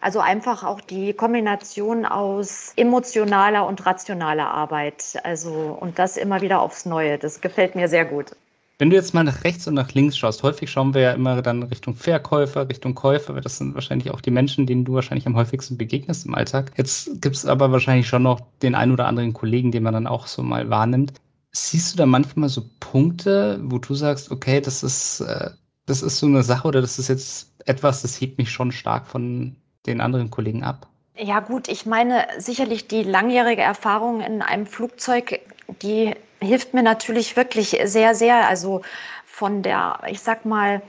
Also 0.00 0.20
einfach 0.20 0.62
auch 0.62 0.80
die 0.80 1.14
Kombination 1.14 2.04
aus 2.04 2.72
emotionaler 2.76 3.66
und 3.66 3.84
rationaler 3.86 4.48
Arbeit. 4.48 5.14
Also 5.24 5.76
und 5.80 5.98
das 5.98 6.16
immer 6.16 6.40
wieder 6.42 6.60
aufs 6.60 6.84
Neue. 6.84 7.18
Das 7.18 7.40
gefällt 7.40 7.74
mir 7.74 7.88
sehr 7.88 8.04
gut. 8.04 8.32
Wenn 8.78 8.90
du 8.90 8.96
jetzt 8.96 9.14
mal 9.14 9.24
nach 9.24 9.42
rechts 9.42 9.66
und 9.66 9.72
nach 9.72 9.92
links 9.94 10.18
schaust, 10.18 10.42
häufig 10.42 10.70
schauen 10.70 10.92
wir 10.92 11.00
ja 11.00 11.12
immer 11.12 11.40
dann 11.40 11.62
Richtung 11.62 11.94
Verkäufer, 11.94 12.68
Richtung 12.68 12.94
Käufer, 12.94 13.34
weil 13.34 13.40
das 13.40 13.56
sind 13.56 13.74
wahrscheinlich 13.74 14.10
auch 14.10 14.20
die 14.20 14.30
Menschen, 14.30 14.66
denen 14.66 14.84
du 14.84 14.92
wahrscheinlich 14.92 15.26
am 15.26 15.34
häufigsten 15.34 15.78
begegnest 15.78 16.26
im 16.26 16.34
Alltag. 16.34 16.72
Jetzt 16.76 17.22
gibt 17.22 17.36
es 17.36 17.46
aber 17.46 17.72
wahrscheinlich 17.72 18.06
schon 18.06 18.22
noch 18.22 18.40
den 18.60 18.74
einen 18.74 18.92
oder 18.92 19.06
anderen 19.06 19.32
Kollegen, 19.32 19.72
den 19.72 19.82
man 19.82 19.94
dann 19.94 20.06
auch 20.06 20.26
so 20.26 20.42
mal 20.42 20.68
wahrnimmt. 20.68 21.14
Siehst 21.58 21.94
du 21.94 21.96
da 21.96 22.04
manchmal 22.04 22.50
so 22.50 22.64
Punkte, 22.80 23.58
wo 23.62 23.78
du 23.78 23.94
sagst, 23.94 24.30
okay, 24.30 24.60
das 24.60 24.82
ist, 24.82 25.20
äh, 25.20 25.50
das 25.86 26.02
ist 26.02 26.18
so 26.18 26.26
eine 26.26 26.42
Sache 26.42 26.68
oder 26.68 26.82
das 26.82 26.98
ist 26.98 27.08
jetzt 27.08 27.50
etwas, 27.64 28.02
das 28.02 28.20
hebt 28.20 28.36
mich 28.36 28.50
schon 28.50 28.72
stark 28.72 29.06
von 29.06 29.56
den 29.86 30.02
anderen 30.02 30.30
Kollegen 30.30 30.62
ab? 30.62 30.86
Ja 31.16 31.40
gut, 31.40 31.68
ich 31.68 31.86
meine 31.86 32.26
sicherlich 32.36 32.88
die 32.88 33.02
langjährige 33.02 33.62
Erfahrung 33.62 34.20
in 34.20 34.42
einem 34.42 34.66
Flugzeug, 34.66 35.40
die 35.80 36.14
hilft 36.40 36.74
mir 36.74 36.82
natürlich 36.82 37.36
wirklich 37.36 37.78
sehr, 37.84 38.14
sehr. 38.14 38.46
Also 38.46 38.82
von 39.24 39.62
der, 39.62 40.00
ich 40.10 40.20
sag 40.20 40.44
mal, 40.44 40.82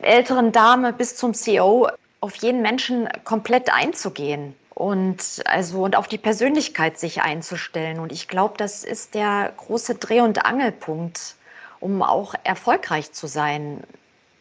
älteren 0.00 0.52
Dame 0.52 0.94
bis 0.94 1.16
zum 1.16 1.34
CEO 1.34 1.88
auf 2.20 2.34
jeden 2.36 2.62
Menschen 2.62 3.08
komplett 3.24 3.70
einzugehen 3.70 4.54
und 4.74 5.42
also 5.44 5.84
und 5.84 5.96
auf 5.96 6.08
die 6.08 6.18
Persönlichkeit 6.18 6.98
sich 6.98 7.22
einzustellen. 7.22 7.98
Und 7.98 8.12
ich 8.12 8.28
glaube, 8.28 8.54
das 8.56 8.84
ist 8.84 9.14
der 9.14 9.52
große 9.56 9.96
Dreh- 9.96 10.20
und 10.20 10.44
Angelpunkt, 10.44 11.36
um 11.80 12.02
auch 12.02 12.34
erfolgreich 12.44 13.12
zu 13.12 13.26
sein. 13.26 13.82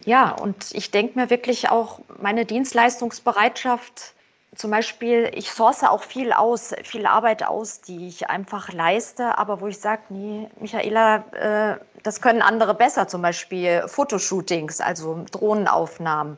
Ja, 0.05 0.31
und 0.31 0.71
ich 0.73 0.91
denke 0.91 1.19
mir 1.19 1.29
wirklich 1.29 1.69
auch 1.69 1.99
meine 2.19 2.45
Dienstleistungsbereitschaft 2.45 4.13
zum 4.55 4.71
Beispiel, 4.71 5.31
ich 5.33 5.49
source 5.49 5.83
auch 5.83 6.03
viel 6.03 6.33
aus, 6.33 6.73
viel 6.83 7.05
Arbeit 7.05 7.43
aus, 7.43 7.81
die 7.81 8.07
ich 8.07 8.29
einfach 8.29 8.73
leiste, 8.73 9.37
aber 9.37 9.61
wo 9.61 9.67
ich 9.67 9.79
sage, 9.79 10.01
nee, 10.09 10.49
Michaela, 10.59 11.23
äh, 11.31 11.77
das 12.03 12.21
können 12.21 12.41
andere 12.41 12.73
besser, 12.73 13.07
zum 13.07 13.21
Beispiel 13.21 13.83
Fotoshootings, 13.87 14.81
also 14.81 15.23
Drohnenaufnahmen. 15.31 16.37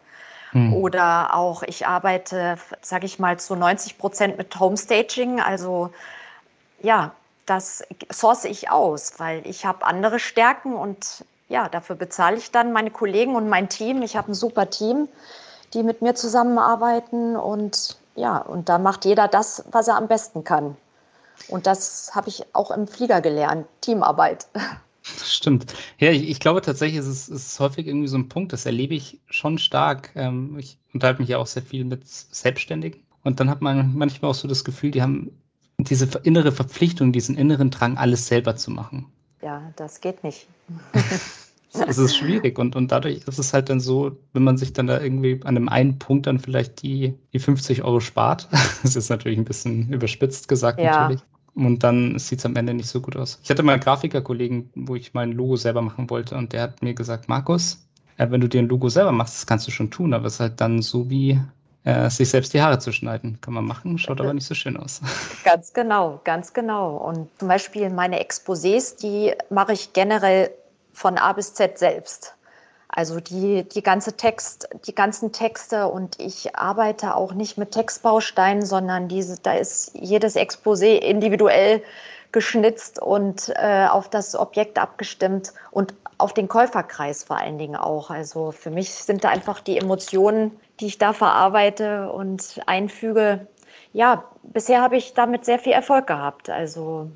Hm. 0.54 0.74
Oder 0.74 1.36
auch, 1.36 1.64
ich 1.64 1.86
arbeite, 1.86 2.58
sage 2.82 3.06
ich 3.06 3.20
mal, 3.20 3.40
zu 3.40 3.56
90 3.56 3.98
Prozent 3.98 4.38
mit 4.38 4.58
Homestaging. 4.60 5.42
Also 5.42 5.90
ja, 6.82 7.12
das 7.46 7.84
source 8.12 8.46
ich 8.46 8.70
aus, 8.70 9.14
weil 9.18 9.46
ich 9.46 9.66
habe 9.66 9.86
andere 9.86 10.20
Stärken 10.20 10.76
und 10.76 11.26
ja, 11.50 11.70
dafür 11.70 11.96
bezahle 11.96 12.38
ich 12.38 12.52
dann 12.52 12.72
meine 12.72 12.92
Kollegen 12.92 13.36
und 13.36 13.50
mein 13.50 13.68
Team. 13.68 14.02
Ich 14.02 14.16
habe 14.16 14.32
ein 14.32 14.36
super 14.36 14.70
Team, 14.70 15.10
die 15.74 15.84
mit 15.84 16.02
mir 16.02 16.16
zusammenarbeiten 16.16 17.36
und 17.36 17.98
ja, 18.16 18.38
und 18.38 18.70
da 18.70 18.78
macht 18.78 19.06
jeder 19.06 19.28
das, 19.28 19.66
was 19.72 19.88
er 19.88 19.98
am 19.98 20.08
besten 20.08 20.44
kann. 20.44 20.78
Und 21.48 21.66
das 21.66 22.12
habe 22.14 22.30
ich 22.30 22.46
auch 22.54 22.72
im 22.72 22.88
Flieger 22.88 23.22
gelernt, 23.22 23.68
Teamarbeit. 23.82 24.48
Stimmt. 25.04 25.74
Ja, 26.00 26.12
ich, 26.12 26.30
ich 26.30 26.40
glaube 26.40 26.62
tatsächlich, 26.62 27.00
ist 27.00 27.08
es 27.08 27.30
ist 27.30 27.60
häufig 27.60 27.88
irgendwie 27.88 28.08
so 28.08 28.18
ein 28.18 28.30
Punkt, 28.30 28.54
das 28.54 28.66
erlebe 28.66 28.96
ich 28.96 29.20
schon 29.30 29.58
stark. 29.58 30.12
Ähm, 30.16 30.58
ich 30.58 30.78
unterhalte 30.94 31.22
mich 31.22 31.30
ja 31.30 31.38
auch 31.38 31.48
sehr 31.48 31.64
viel 31.64 31.84
mit 31.84 32.08
Selbstständigen. 32.08 33.02
Und 33.24 33.40
dann 33.40 33.50
hat 33.50 33.62
man 33.62 33.94
manchmal 33.96 34.32
auch 34.32 34.36
so 34.36 34.48
das 34.48 34.64
Gefühl, 34.64 34.92
die 34.92 35.02
haben 35.02 35.32
diese 35.78 36.08
innere 36.24 36.52
Verpflichtung, 36.52 37.12
diesen 37.12 37.36
inneren 37.36 37.70
Drang, 37.70 37.98
alles 37.98 38.28
selber 38.28 38.56
zu 38.56 38.72
machen. 38.72 39.08
Ja, 39.42 39.74
das 39.76 40.00
geht 40.00 40.24
nicht. 40.24 40.48
es 41.74 41.98
ist 41.98 42.16
schwierig 42.16 42.60
und, 42.60 42.76
und 42.76 42.92
dadurch 42.92 43.28
ist 43.28 43.40
es 43.40 43.54
halt 43.54 43.70
dann 43.70 43.80
so, 43.80 44.18
wenn 44.34 44.44
man 44.44 44.58
sich 44.58 44.74
dann 44.74 44.88
da 44.88 45.02
irgendwie 45.02 45.42
an 45.44 45.58
einem 45.58 45.70
einen 45.70 46.00
Punkt 46.00 46.28
dann 46.28 46.40
vielleicht 46.40 46.82
die, 46.82 47.16
die 47.34 47.40
50 47.40 47.84
Euro 47.84 48.00
spart, 48.00 48.48
das 48.84 48.96
ist 48.96 49.10
natürlich 49.10 49.38
ein 49.38 49.46
bisschen 49.46 49.92
überspitzt 49.92 50.48
gesagt 50.48 50.80
ja. 50.80 51.02
natürlich, 51.02 51.22
und 51.56 51.84
dann 51.84 52.18
sieht 52.18 52.40
es 52.40 52.46
am 52.46 52.56
Ende 52.56 52.74
nicht 52.74 52.90
so 52.90 53.02
gut 53.02 53.16
aus. 53.16 53.40
Ich 53.44 53.50
hatte 53.50 53.64
mal 53.64 53.74
einen 53.74 53.82
Grafikerkollegen, 53.82 54.70
wo 54.76 54.96
ich 54.96 55.14
mein 55.14 55.32
Logo 55.32 55.56
selber 55.56 55.82
machen 55.82 56.10
wollte 56.10 56.36
und 56.36 56.54
der 56.54 56.64
hat 56.64 56.82
mir 56.82 56.94
gesagt, 56.94 57.30
Markus, 57.30 57.86
äh, 58.18 58.30
wenn 58.30 58.42
du 58.42 58.48
dir 58.48 58.62
ein 58.62 58.68
Logo 58.68 58.90
selber 58.90 59.12
machst, 59.12 59.36
das 59.36 59.46
kannst 59.46 59.68
du 59.68 59.72
schon 59.72 59.92
tun, 59.92 60.14
aber 60.14 60.28
es 60.28 60.36
ist 60.36 60.40
halt 60.40 60.62
dann 60.62 60.82
so 60.82 61.10
wie 61.10 61.40
äh, 61.84 62.10
sich 62.10 62.30
selbst 62.30 62.54
die 62.54 62.62
Haare 62.62 62.80
zu 62.80 62.92
schneiden. 62.92 63.40
Kann 63.42 63.54
man 63.54 63.66
machen, 63.66 63.98
schaut 63.98 64.22
aber 64.22 64.34
nicht 64.34 64.46
so 64.46 64.56
schön 64.56 64.78
aus. 64.78 65.02
Ganz 65.44 65.74
genau, 65.74 66.22
ganz 66.24 66.54
genau. 66.54 66.98
Und 66.98 67.28
zum 67.40 67.48
Beispiel 67.48 67.90
meine 67.90 68.24
Exposés, 68.24 69.00
die 69.00 69.34
mache 69.50 69.74
ich 69.74 69.94
generell 69.94 70.52
von 70.94 71.18
A 71.18 71.34
bis 71.34 71.54
Z 71.54 71.78
selbst. 71.78 72.36
Also 72.96 73.20
die, 73.20 73.68
die 73.68 73.82
ganze 73.82 74.16
Text, 74.16 74.70
die 74.86 74.94
ganzen 74.94 75.32
Texte 75.32 75.88
und 75.88 76.20
ich 76.20 76.56
arbeite 76.56 77.16
auch 77.16 77.34
nicht 77.34 77.58
mit 77.58 77.72
Textbausteinen, 77.72 78.64
sondern 78.64 79.08
diese, 79.08 79.42
da 79.42 79.54
ist 79.54 79.92
jedes 79.96 80.36
Exposé 80.36 80.98
individuell 80.98 81.82
geschnitzt 82.32 83.02
und 83.02 83.52
äh, 83.56 83.88
auf 83.90 84.10
das 84.10 84.36
Objekt 84.36 84.78
abgestimmt 84.78 85.54
und 85.72 85.96
auf 86.20 86.36
den 86.36 86.48
Käuferkreis 86.48 87.24
vor 87.24 87.38
allen 87.38 87.58
Dingen 87.58 87.76
auch. 87.76 88.12
Also 88.12 88.52
für 88.52 88.70
mich 88.70 88.94
sind 88.94 89.24
da 89.24 89.30
einfach 89.30 89.60
die 89.60 89.80
Emotionen, 89.80 90.52
die 90.80 90.86
ich 90.86 91.00
da 91.00 91.14
verarbeite 91.14 92.12
und 92.12 92.62
einfüge. 92.68 93.48
Ja, 93.94 94.24
bisher 94.44 94.84
habe 94.84 94.98
ich 94.98 95.16
damit 95.16 95.46
sehr 95.46 95.58
viel 95.58 95.74
Erfolg 95.74 96.06
gehabt. 96.06 96.52
Also 96.52 97.10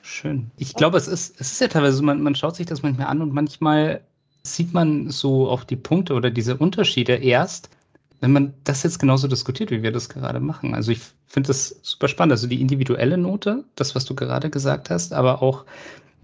Schön. 0.00 0.48
Ich 0.58 0.76
glaube, 0.76 0.96
es 0.96 1.08
ist, 1.08 1.40
es 1.40 1.50
ist 1.50 1.60
ja 1.60 1.66
teilweise 1.66 1.96
so, 1.96 2.04
man, 2.04 2.22
man 2.22 2.36
schaut 2.36 2.54
sich 2.54 2.66
das 2.66 2.82
manchmal 2.82 3.08
an 3.08 3.20
und 3.20 3.34
manchmal 3.34 4.00
sieht 4.54 4.72
man 4.74 5.10
so 5.10 5.48
auch 5.48 5.64
die 5.64 5.76
Punkte 5.76 6.14
oder 6.14 6.30
diese 6.30 6.56
Unterschiede 6.56 7.14
erst, 7.14 7.70
wenn 8.20 8.32
man 8.32 8.54
das 8.64 8.82
jetzt 8.82 8.98
genauso 8.98 9.28
diskutiert, 9.28 9.70
wie 9.70 9.82
wir 9.82 9.92
das 9.92 10.08
gerade 10.08 10.40
machen. 10.40 10.74
Also 10.74 10.90
ich 10.90 11.00
finde 11.26 11.48
das 11.48 11.78
super 11.82 12.08
spannend. 12.08 12.32
Also 12.32 12.46
die 12.46 12.60
individuelle 12.60 13.16
Note, 13.16 13.64
das, 13.76 13.94
was 13.94 14.04
du 14.04 14.14
gerade 14.14 14.50
gesagt 14.50 14.90
hast, 14.90 15.12
aber 15.12 15.42
auch 15.42 15.64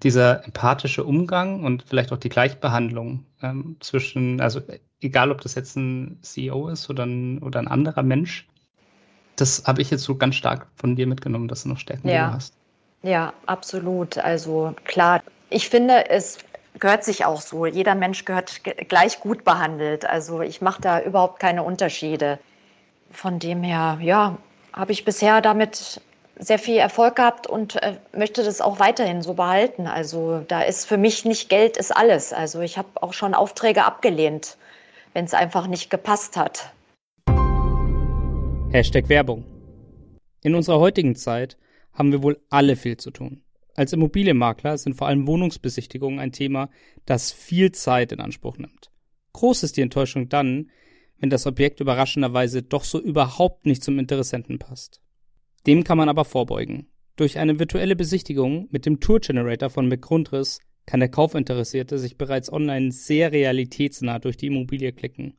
dieser 0.03 0.45
empathische 0.45 1.05
Umgang 1.05 1.65
und 1.65 1.83
vielleicht 1.83 2.13
auch 2.13 2.19
die 2.19 2.29
Gleichbehandlung 2.29 3.25
ähm, 3.43 3.77
zwischen, 3.81 4.41
also 4.41 4.61
egal 5.01 5.31
ob 5.31 5.41
das 5.41 5.55
jetzt 5.55 5.77
ein 5.77 6.19
CEO 6.23 6.69
ist 6.69 6.91
oder 6.91 7.05
ein, 7.05 7.39
oder 7.39 7.61
ein 7.61 7.69
anderer 7.69 8.03
Mensch, 8.03 8.47
das 9.37 9.65
habe 9.67 9.83
ich 9.83 9.91
jetzt 9.91 10.05
so 10.05 10.17
ganz 10.17 10.35
stark 10.35 10.67
von 10.77 10.97
dir 10.97 11.07
mitgenommen, 11.07 11.49
dass 11.49 11.63
du 11.63 11.69
noch 11.69 11.79
Stärken 11.79 12.09
ja. 12.09 12.33
hast. 12.33 12.55
Ja, 13.03 13.33
absolut. 13.47 14.19
Also 14.19 14.75
klar, 14.85 15.23
ich 15.51 15.69
finde, 15.69 16.09
es 16.09 16.39
gehört 16.79 17.05
sich 17.05 17.25
auch 17.25 17.41
so. 17.41 17.67
Jeder 17.67 17.95
Mensch 17.95 18.25
gehört 18.25 18.63
gleich 18.89 19.21
gut 19.21 19.45
behandelt. 19.45 20.05
Also 20.05 20.41
ich 20.41 20.61
mache 20.61 20.83
da 20.83 21.01
überhaupt 21.01 21.41
keine 21.41 21.63
Unterschiede. 21.63 22.39
Von 23.11 23.39
dem 23.39 23.63
her, 23.63 23.99
ja, 24.03 24.39
habe 24.73 24.93
ich 24.93 25.05
bisher 25.05 25.41
damit 25.41 26.01
sehr 26.39 26.59
viel 26.59 26.79
Erfolg 26.79 27.17
gehabt 27.17 27.47
und 27.47 27.81
äh, 27.83 27.95
möchte 28.13 28.43
das 28.43 28.61
auch 28.61 28.81
weiterhin 28.81 29.23
so 29.23 29.35
behalten. 29.35 29.87
Also 29.87 30.41
da 30.49 30.63
ist 30.63 30.87
für 30.87 30.97
mich 30.97 31.25
nicht 31.25 31.49
Geld 31.49 31.77
ist 31.77 31.97
alles. 31.97 32.33
Also 32.33 32.61
ich 32.61 32.77
habe 32.77 32.89
auch 33.01 33.13
schon 33.13 33.35
Aufträge 33.35 33.85
abgelehnt, 33.85 34.57
wenn 35.13 35.25
es 35.25 35.35
einfach 35.35 35.69
nicht 35.69 35.91
gepasst 35.91 36.37
hat. 36.37 36.73
Hashtag 38.71 39.09
Werbung. 39.09 39.45
In 40.43 40.57
unserer 40.57 40.81
heutigen 40.81 41.15
Zeit 41.15 41.57
haben 41.93 42.11
wir 42.11 42.25
wohl 42.25 42.41
alle 42.51 42.75
viel 42.75 42.97
zu 42.97 43.13
tun. 43.13 43.44
Als 43.75 43.93
Immobilienmakler 43.93 44.79
sind 44.79 44.95
vor 44.95 45.09
allem 45.09 45.27
Wohnungsbesichtigungen 45.27 46.21
ein 46.21 46.33
Thema, 46.33 46.71
das 47.07 47.33
viel 47.33 47.73
Zeit 47.73 48.13
in 48.13 48.21
Anspruch 48.21 48.57
nimmt. 48.57 48.91
Groß 49.33 49.65
ist 49.65 49.77
die 49.77 49.83
Enttäuschung 49.83 50.29
dann, 50.29 50.71
wenn 51.19 51.31
das 51.31 51.47
Objekt 51.47 51.81
überraschenderweise 51.81 52.63
doch 52.63 52.85
so 52.85 53.01
überhaupt 53.01 53.67
nicht 53.67 53.83
zum 53.83 53.99
Interessenten 53.99 54.59
passt. 54.59 55.01
Dem 55.67 55.83
kann 55.83 55.99
man 55.99 56.09
aber 56.09 56.25
vorbeugen. 56.25 56.87
Durch 57.17 57.39
eine 57.39 57.59
virtuelle 57.59 57.97
Besichtigung 57.97 58.69
mit 58.71 58.87
dem 58.87 59.01
Tour 59.01 59.21
Generator 59.21 59.71
von 59.71 59.89
McGrundriss 59.89 60.61
kann 60.87 61.01
der 61.01 61.09
Kaufinteressierte 61.09 61.99
sich 61.99 62.19
bereits 62.19 62.53
online 62.53 62.93
sehr 62.93 63.33
realitätsnah 63.33 64.19
durch 64.19 64.37
die 64.37 64.49
Immobilie 64.49 64.93
klicken. 64.93 65.35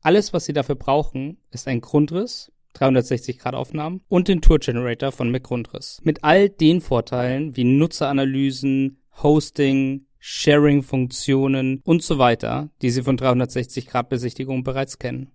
Alles, 0.00 0.32
was 0.32 0.44
Sie 0.44 0.52
dafür 0.52 0.74
brauchen, 0.74 1.38
ist 1.50 1.68
ein 1.68 1.80
Grundriss, 1.80 2.52
360 2.74 3.38
Grad 3.38 3.54
Aufnahmen 3.54 4.02
und 4.08 4.28
den 4.28 4.40
Tour 4.40 4.58
Generator 4.58 5.10
von 5.10 5.30
McGrundriss. 5.30 6.00
Mit 6.04 6.22
all 6.22 6.48
den 6.48 6.80
Vorteilen 6.80 7.56
wie 7.56 7.64
Nutzeranalysen, 7.64 9.02
Hosting, 9.22 10.06
Sharing-Funktionen 10.18 11.80
und 11.84 12.02
so 12.02 12.18
weiter, 12.18 12.70
die 12.82 12.90
Sie 12.90 13.02
von 13.02 13.16
360 13.16 13.86
Grad 13.86 14.08
Besichtigung 14.08 14.64
bereits 14.64 14.98
kennen. 14.98 15.30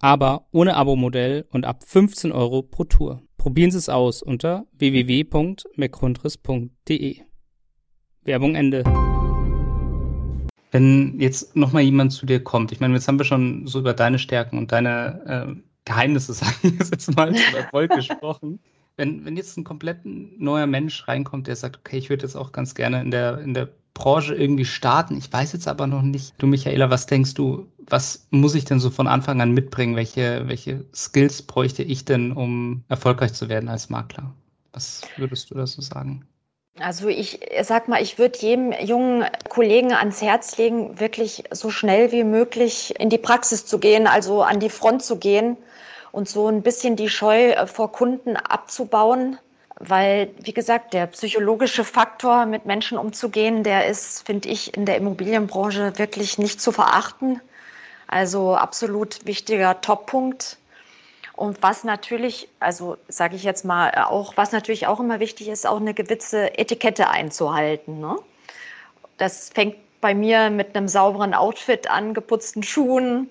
Aber 0.00 0.46
ohne 0.50 0.74
Abo-Modell 0.74 1.46
und 1.50 1.64
ab 1.64 1.84
15 1.86 2.32
Euro 2.32 2.62
pro 2.62 2.84
Tour. 2.84 3.22
Probieren 3.36 3.70
Sie 3.70 3.78
es 3.78 3.88
aus 3.88 4.22
unter 4.22 4.66
www.mcgrundriss.de. 4.78 7.20
Werbung 8.24 8.54
Ende. 8.54 8.84
Wenn 10.72 11.20
jetzt 11.20 11.54
nochmal 11.54 11.82
jemand 11.82 12.12
zu 12.12 12.26
dir 12.26 12.42
kommt, 12.42 12.72
ich 12.72 12.80
meine, 12.80 12.94
jetzt 12.94 13.06
haben 13.06 13.18
wir 13.18 13.24
schon 13.24 13.66
so 13.66 13.78
über 13.78 13.94
deine 13.94 14.18
Stärken 14.18 14.58
und 14.58 14.72
deine 14.72 15.22
äh, 15.26 15.54
Geheimnisse, 15.84 16.32
sagen 16.32 16.56
wir 16.62 16.70
jetzt 16.72 17.16
mal, 17.16 17.34
zum 17.34 17.54
Erfolg 17.56 17.90
gesprochen. 17.92 18.60
Wenn, 18.96 19.24
wenn 19.24 19.36
jetzt 19.36 19.56
ein 19.56 19.64
komplett 19.64 20.00
neuer 20.04 20.66
Mensch 20.66 21.08
reinkommt, 21.08 21.46
der 21.46 21.56
sagt, 21.56 21.78
okay, 21.78 21.96
ich 21.96 22.10
würde 22.10 22.24
jetzt 22.24 22.36
auch 22.36 22.52
ganz 22.52 22.74
gerne 22.74 23.00
in 23.00 23.10
der, 23.10 23.38
in 23.38 23.54
der 23.54 23.68
Branche 23.94 24.34
irgendwie 24.34 24.64
starten. 24.64 25.16
Ich 25.16 25.32
weiß 25.32 25.52
jetzt 25.52 25.68
aber 25.68 25.86
noch 25.86 26.02
nicht. 26.02 26.34
Du, 26.38 26.46
Michaela, 26.46 26.90
was 26.90 27.06
denkst 27.06 27.34
du, 27.34 27.66
was 27.78 28.26
muss 28.30 28.54
ich 28.54 28.64
denn 28.64 28.80
so 28.80 28.90
von 28.90 29.06
Anfang 29.06 29.40
an 29.40 29.52
mitbringen? 29.52 29.96
Welche, 29.96 30.46
welche 30.46 30.84
Skills 30.94 31.42
bräuchte 31.42 31.82
ich 31.82 32.04
denn, 32.04 32.32
um 32.32 32.84
erfolgreich 32.88 33.32
zu 33.32 33.48
werden 33.48 33.68
als 33.68 33.90
Makler? 33.90 34.32
Was 34.72 35.02
würdest 35.16 35.50
du 35.50 35.54
dazu 35.54 35.80
sagen? 35.80 36.24
Also 36.78 37.08
ich 37.08 37.40
sag 37.62 37.88
mal, 37.88 38.02
ich 38.02 38.18
würde 38.18 38.38
jedem 38.38 38.72
jungen 38.72 39.26
Kollegen 39.50 39.92
ans 39.92 40.22
Herz 40.22 40.56
legen, 40.56 40.98
wirklich 40.98 41.44
so 41.50 41.68
schnell 41.70 42.12
wie 42.12 42.24
möglich 42.24 42.94
in 42.98 43.10
die 43.10 43.18
Praxis 43.18 43.66
zu 43.66 43.78
gehen, 43.78 44.06
also 44.06 44.42
an 44.42 44.58
die 44.58 44.70
Front 44.70 45.02
zu 45.02 45.18
gehen 45.18 45.58
und 46.12 46.28
so 46.28 46.48
ein 46.48 46.62
bisschen 46.62 46.96
die 46.96 47.08
Scheu 47.08 47.66
vor 47.66 47.90
Kunden 47.90 48.36
abzubauen 48.36 49.38
weil, 49.84 50.30
wie 50.40 50.52
gesagt, 50.52 50.94
der 50.94 51.06
psychologische 51.08 51.82
Faktor, 51.82 52.46
mit 52.46 52.66
Menschen 52.66 52.98
umzugehen, 52.98 53.64
der 53.64 53.88
ist, 53.88 54.24
finde 54.24 54.48
ich, 54.48 54.76
in 54.76 54.86
der 54.86 54.96
Immobilienbranche 54.96 55.98
wirklich 55.98 56.38
nicht 56.38 56.60
zu 56.60 56.70
verachten. 56.70 57.40
Also 58.06 58.54
absolut 58.54 59.26
wichtiger 59.26 59.80
Toppunkt. 59.80 60.58
Und 61.34 61.60
was 61.62 61.82
natürlich, 61.82 62.48
also 62.60 62.96
sage 63.08 63.34
ich 63.34 63.42
jetzt 63.42 63.64
mal 63.64 63.90
auch, 64.06 64.36
was 64.36 64.52
natürlich 64.52 64.86
auch 64.86 65.00
immer 65.00 65.18
wichtig 65.18 65.48
ist, 65.48 65.66
auch 65.66 65.80
eine 65.80 65.94
gewisse 65.94 66.56
Etikette 66.58 67.08
einzuhalten. 67.08 67.98
Ne? 67.98 68.16
Das 69.16 69.48
fängt 69.48 69.76
bei 70.00 70.14
mir 70.14 70.50
mit 70.50 70.76
einem 70.76 70.86
sauberen 70.86 71.34
Outfit 71.34 71.90
an, 71.90 72.14
geputzten 72.14 72.62
Schuhen, 72.62 73.30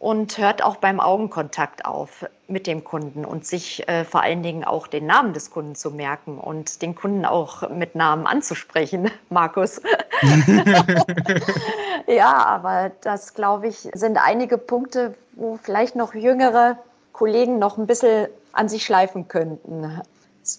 und 0.00 0.38
hört 0.38 0.64
auch 0.64 0.76
beim 0.76 0.98
Augenkontakt 0.98 1.84
auf 1.84 2.24
mit 2.48 2.66
dem 2.66 2.84
Kunden 2.84 3.26
und 3.26 3.46
sich 3.46 3.86
äh, 3.86 4.04
vor 4.06 4.22
allen 4.22 4.42
Dingen 4.42 4.64
auch 4.64 4.86
den 4.86 5.04
Namen 5.04 5.34
des 5.34 5.50
Kunden 5.50 5.74
zu 5.74 5.90
merken 5.90 6.38
und 6.38 6.80
den 6.80 6.94
Kunden 6.94 7.26
auch 7.26 7.68
mit 7.68 7.94
Namen 7.94 8.26
anzusprechen, 8.26 9.10
Markus. 9.28 9.80
ja, 12.06 12.32
aber 12.32 12.90
das, 13.02 13.34
glaube 13.34 13.68
ich, 13.68 13.90
sind 13.92 14.16
einige 14.16 14.56
Punkte, 14.56 15.14
wo 15.32 15.58
vielleicht 15.62 15.96
noch 15.96 16.14
jüngere 16.14 16.78
Kollegen 17.12 17.58
noch 17.58 17.76
ein 17.76 17.86
bisschen 17.86 18.28
an 18.52 18.70
sich 18.70 18.86
schleifen 18.86 19.28
könnten. 19.28 20.00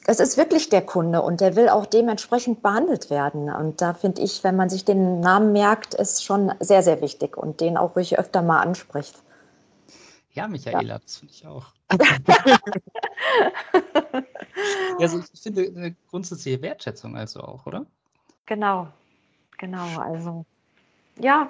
Es 0.06 0.20
ist 0.20 0.38
wirklich 0.38 0.70
der 0.70 0.84
Kunde 0.84 1.24
und 1.24 1.42
der 1.42 1.56
will 1.56 1.68
auch 1.68 1.88
dementsprechend 1.88 2.62
behandelt 2.62 3.10
werden. 3.10 3.52
Und 3.52 3.82
da 3.82 3.96
finde 3.96 4.22
ich, 4.22 4.44
wenn 4.44 4.56
man 4.56 4.70
sich 4.70 4.86
den 4.86 5.20
Namen 5.20 5.52
merkt, 5.52 5.96
ist 5.96 6.24
schon 6.24 6.52
sehr, 6.60 6.84
sehr 6.84 7.02
wichtig 7.02 7.38
und 7.38 7.60
den 7.60 7.76
auch 7.76 7.96
ruhig 7.96 8.20
öfter 8.20 8.44
mal 8.44 8.62
anspricht. 8.62 9.16
Ja, 10.34 10.48
Michaela, 10.48 10.82
ja. 10.82 11.00
das 11.00 11.18
finde 11.18 11.34
ich 11.34 11.46
auch. 11.46 11.68
also 15.00 15.22
ich 15.34 15.42
finde 15.42 15.72
eine 15.76 15.96
grundsätzliche 16.10 16.62
Wertschätzung 16.62 17.18
also 17.18 17.42
auch, 17.42 17.66
oder? 17.66 17.86
Genau, 18.46 18.88
genau. 19.58 20.00
Also 20.00 20.46
ja, 21.20 21.50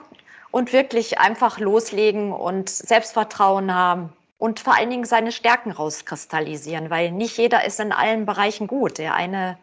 und 0.50 0.74
wirklich 0.74 1.20
einfach 1.20 1.60
loslegen 1.60 2.32
und 2.34 2.70
Selbstvertrauen 2.70 3.74
haben 3.74 4.12
und 4.38 4.60
vor 4.60 4.76
allen 4.76 4.90
Dingen 4.90 5.06
seine 5.06 5.32
Stärken 5.32 5.72
rauskristallisieren, 5.72 6.90
weil 6.90 7.12
nicht 7.12 7.38
jeder 7.38 7.64
ist 7.64 7.80
in 7.80 7.92
allen 7.92 8.26
Bereichen 8.26 8.66
gut. 8.66 8.98
Der 8.98 9.14
eine 9.14 9.58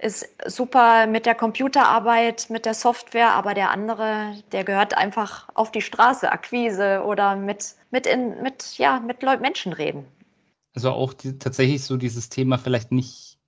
ist 0.00 0.26
super 0.46 1.06
mit 1.06 1.26
der 1.26 1.34
Computerarbeit, 1.34 2.48
mit 2.48 2.64
der 2.64 2.74
Software, 2.74 3.32
aber 3.32 3.54
der 3.54 3.70
andere, 3.70 4.34
der 4.50 4.64
gehört 4.64 4.96
einfach 4.96 5.48
auf 5.54 5.70
die 5.70 5.82
Straße, 5.82 6.32
Akquise 6.32 7.02
oder 7.04 7.36
mit, 7.36 7.74
mit, 7.90 8.06
in, 8.06 8.42
mit, 8.42 8.78
ja, 8.78 9.00
mit 9.00 9.22
Menschen 9.40 9.72
reden. 9.72 10.06
Also 10.74 10.90
auch 10.90 11.12
die, 11.12 11.38
tatsächlich 11.38 11.84
so 11.84 11.96
dieses 11.96 12.30
Thema 12.30 12.56
vielleicht 12.56 12.92
nicht 12.92 13.38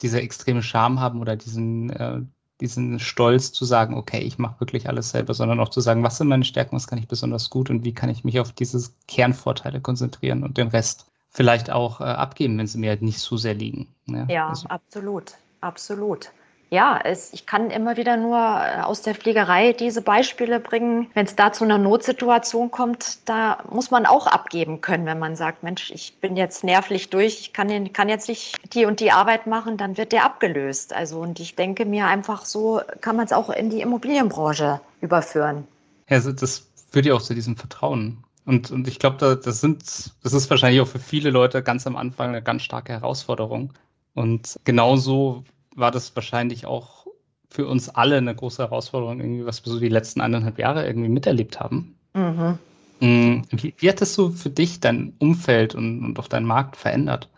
diese 0.00 0.20
extreme 0.20 0.62
Scham 0.62 1.00
haben 1.00 1.20
oder 1.20 1.34
diesen, 1.34 1.90
äh, 1.90 2.20
diesen 2.60 3.00
Stolz 3.00 3.50
zu 3.50 3.64
sagen, 3.64 3.96
okay, 3.96 4.20
ich 4.20 4.38
mache 4.38 4.60
wirklich 4.60 4.88
alles 4.88 5.10
selber, 5.10 5.34
sondern 5.34 5.58
auch 5.58 5.70
zu 5.70 5.80
sagen, 5.80 6.04
was 6.04 6.18
sind 6.18 6.28
meine 6.28 6.44
Stärken, 6.44 6.76
was 6.76 6.86
kann 6.86 7.00
ich 7.00 7.08
besonders 7.08 7.50
gut 7.50 7.70
und 7.70 7.84
wie 7.84 7.94
kann 7.94 8.08
ich 8.08 8.22
mich 8.22 8.38
auf 8.38 8.52
diese 8.52 8.88
Kernvorteile 9.08 9.80
konzentrieren 9.80 10.44
und 10.44 10.58
den 10.58 10.68
Rest 10.68 11.06
vielleicht 11.30 11.70
auch 11.70 12.00
äh, 12.00 12.04
abgeben, 12.04 12.56
wenn 12.58 12.68
sie 12.68 12.78
mir 12.78 12.90
halt 12.90 13.02
nicht 13.02 13.18
so 13.18 13.36
sehr 13.36 13.54
liegen. 13.54 13.88
Ja, 14.06 14.12
ne? 14.12 14.26
ja 14.32 14.48
also. 14.48 14.68
absolut 14.68 15.34
absolut. 15.60 16.30
Ja, 16.70 17.00
es, 17.02 17.32
ich 17.32 17.46
kann 17.46 17.70
immer 17.70 17.96
wieder 17.96 18.18
nur 18.18 18.36
äh, 18.36 18.82
aus 18.82 19.00
der 19.00 19.14
Fliegerei 19.14 19.72
diese 19.72 20.02
Beispiele 20.02 20.60
bringen. 20.60 21.10
Wenn 21.14 21.24
es 21.24 21.34
da 21.34 21.50
zu 21.50 21.64
einer 21.64 21.78
Notsituation 21.78 22.70
kommt, 22.70 23.26
da 23.26 23.58
muss 23.70 23.90
man 23.90 24.04
auch 24.04 24.26
abgeben 24.26 24.82
können, 24.82 25.06
wenn 25.06 25.18
man 25.18 25.34
sagt, 25.34 25.62
Mensch, 25.62 25.90
ich 25.90 26.18
bin 26.20 26.36
jetzt 26.36 26.64
nervlich 26.64 27.08
durch, 27.08 27.40
ich 27.40 27.52
kann, 27.54 27.92
kann 27.94 28.10
jetzt 28.10 28.28
nicht 28.28 28.56
die 28.74 28.84
und 28.84 29.00
die 29.00 29.12
Arbeit 29.12 29.46
machen, 29.46 29.78
dann 29.78 29.96
wird 29.96 30.12
der 30.12 30.26
abgelöst. 30.26 30.92
Also 30.92 31.20
und 31.20 31.40
ich 31.40 31.56
denke 31.56 31.86
mir 31.86 32.06
einfach 32.06 32.44
so, 32.44 32.82
kann 33.00 33.16
man 33.16 33.24
es 33.24 33.32
auch 33.32 33.48
in 33.48 33.70
die 33.70 33.80
Immobilienbranche 33.80 34.80
überführen. 35.00 35.66
Ja, 36.10 36.16
also 36.16 36.32
das 36.32 36.68
führt 36.90 37.06
ja 37.06 37.14
auch 37.14 37.22
zu 37.22 37.34
diesem 37.34 37.56
Vertrauen. 37.56 38.18
Und, 38.44 38.70
und 38.70 38.88
ich 38.88 38.98
glaube, 38.98 39.16
da, 39.18 39.34
das 39.34 39.60
sind, 39.60 40.12
das 40.22 40.32
ist 40.34 40.50
wahrscheinlich 40.50 40.82
auch 40.82 40.88
für 40.88 40.98
viele 40.98 41.30
Leute 41.30 41.62
ganz 41.62 41.86
am 41.86 41.96
Anfang 41.96 42.28
eine 42.28 42.42
ganz 42.42 42.62
starke 42.62 42.92
Herausforderung. 42.92 43.72
Und 44.18 44.58
genauso 44.64 45.44
war 45.76 45.92
das 45.92 46.14
wahrscheinlich 46.16 46.66
auch 46.66 47.06
für 47.48 47.68
uns 47.68 47.88
alle 47.88 48.16
eine 48.16 48.34
große 48.34 48.64
Herausforderung, 48.64 49.20
irgendwie, 49.20 49.46
was 49.46 49.64
wir 49.64 49.72
so 49.72 49.78
die 49.78 49.88
letzten 49.88 50.20
eineinhalb 50.20 50.58
Jahre 50.58 50.84
irgendwie 50.84 51.08
miterlebt 51.08 51.60
haben. 51.60 51.96
Mhm. 52.14 52.58
Mm, 52.98 53.42
wie, 53.52 53.74
wie 53.78 53.88
hat 53.88 54.00
das 54.00 54.14
so 54.14 54.30
für 54.30 54.50
dich 54.50 54.80
dein 54.80 55.14
Umfeld 55.20 55.76
und, 55.76 56.04
und 56.04 56.18
auch 56.18 56.26
deinen 56.26 56.46
Markt 56.46 56.76
verändert? 56.76 57.28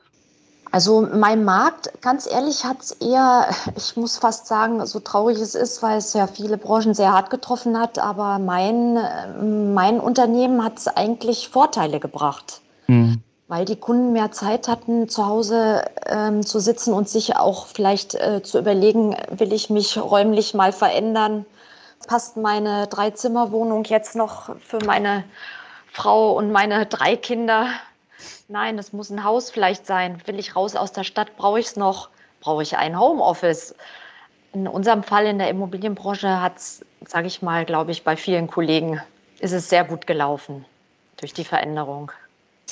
Also 0.72 1.06
mein 1.12 1.44
Markt, 1.44 1.90
ganz 2.00 2.26
ehrlich, 2.30 2.64
hat 2.64 2.80
es 2.80 2.92
eher, 2.92 3.50
ich 3.76 3.96
muss 3.96 4.16
fast 4.16 4.46
sagen, 4.46 4.84
so 4.86 5.00
traurig 5.00 5.38
es 5.38 5.54
ist, 5.54 5.82
weil 5.82 5.98
es 5.98 6.14
ja 6.14 6.26
viele 6.28 6.56
Branchen 6.56 6.94
sehr 6.94 7.12
hart 7.12 7.28
getroffen 7.28 7.78
hat, 7.78 7.98
aber 7.98 8.38
mein, 8.38 9.74
mein 9.74 10.00
Unternehmen 10.00 10.64
hat 10.64 10.78
es 10.78 10.88
eigentlich 10.88 11.50
Vorteile 11.50 12.00
gebracht. 12.00 12.62
Mhm 12.86 13.22
weil 13.50 13.64
die 13.64 13.80
Kunden 13.80 14.12
mehr 14.12 14.30
Zeit 14.30 14.68
hatten, 14.68 15.08
zu 15.08 15.26
Hause 15.26 15.84
ähm, 16.06 16.46
zu 16.46 16.60
sitzen 16.60 16.94
und 16.94 17.08
sich 17.08 17.34
auch 17.34 17.66
vielleicht 17.66 18.14
äh, 18.14 18.44
zu 18.44 18.60
überlegen, 18.60 19.16
will 19.28 19.52
ich 19.52 19.70
mich 19.70 19.98
räumlich 19.98 20.54
mal 20.54 20.70
verändern? 20.70 21.44
Passt 22.06 22.36
meine 22.36 22.86
Dreizimmerwohnung 22.86 23.82
jetzt 23.84 24.14
noch 24.14 24.54
für 24.60 24.78
meine 24.86 25.24
Frau 25.92 26.36
und 26.36 26.52
meine 26.52 26.86
drei 26.86 27.16
Kinder? 27.16 27.66
Nein, 28.46 28.78
es 28.78 28.92
muss 28.92 29.10
ein 29.10 29.24
Haus 29.24 29.50
vielleicht 29.50 29.84
sein. 29.84 30.22
Will 30.26 30.38
ich 30.38 30.54
raus 30.54 30.76
aus 30.76 30.92
der 30.92 31.04
Stadt? 31.04 31.36
Brauche 31.36 31.58
ich 31.58 31.66
es 31.66 31.76
noch? 31.76 32.08
Brauche 32.40 32.62
ich 32.62 32.76
ein 32.76 33.00
Homeoffice? 33.00 33.74
In 34.52 34.68
unserem 34.68 35.02
Fall 35.02 35.26
in 35.26 35.38
der 35.40 35.48
Immobilienbranche 35.48 36.40
hat 36.40 36.56
es, 36.56 36.84
sage 37.04 37.26
ich 37.26 37.42
mal, 37.42 37.64
glaube 37.64 37.90
ich, 37.90 38.04
bei 38.04 38.16
vielen 38.16 38.46
Kollegen 38.46 39.02
ist 39.40 39.52
es 39.52 39.68
sehr 39.68 39.82
gut 39.82 40.06
gelaufen 40.06 40.64
durch 41.16 41.34
die 41.34 41.44
Veränderung. 41.44 42.12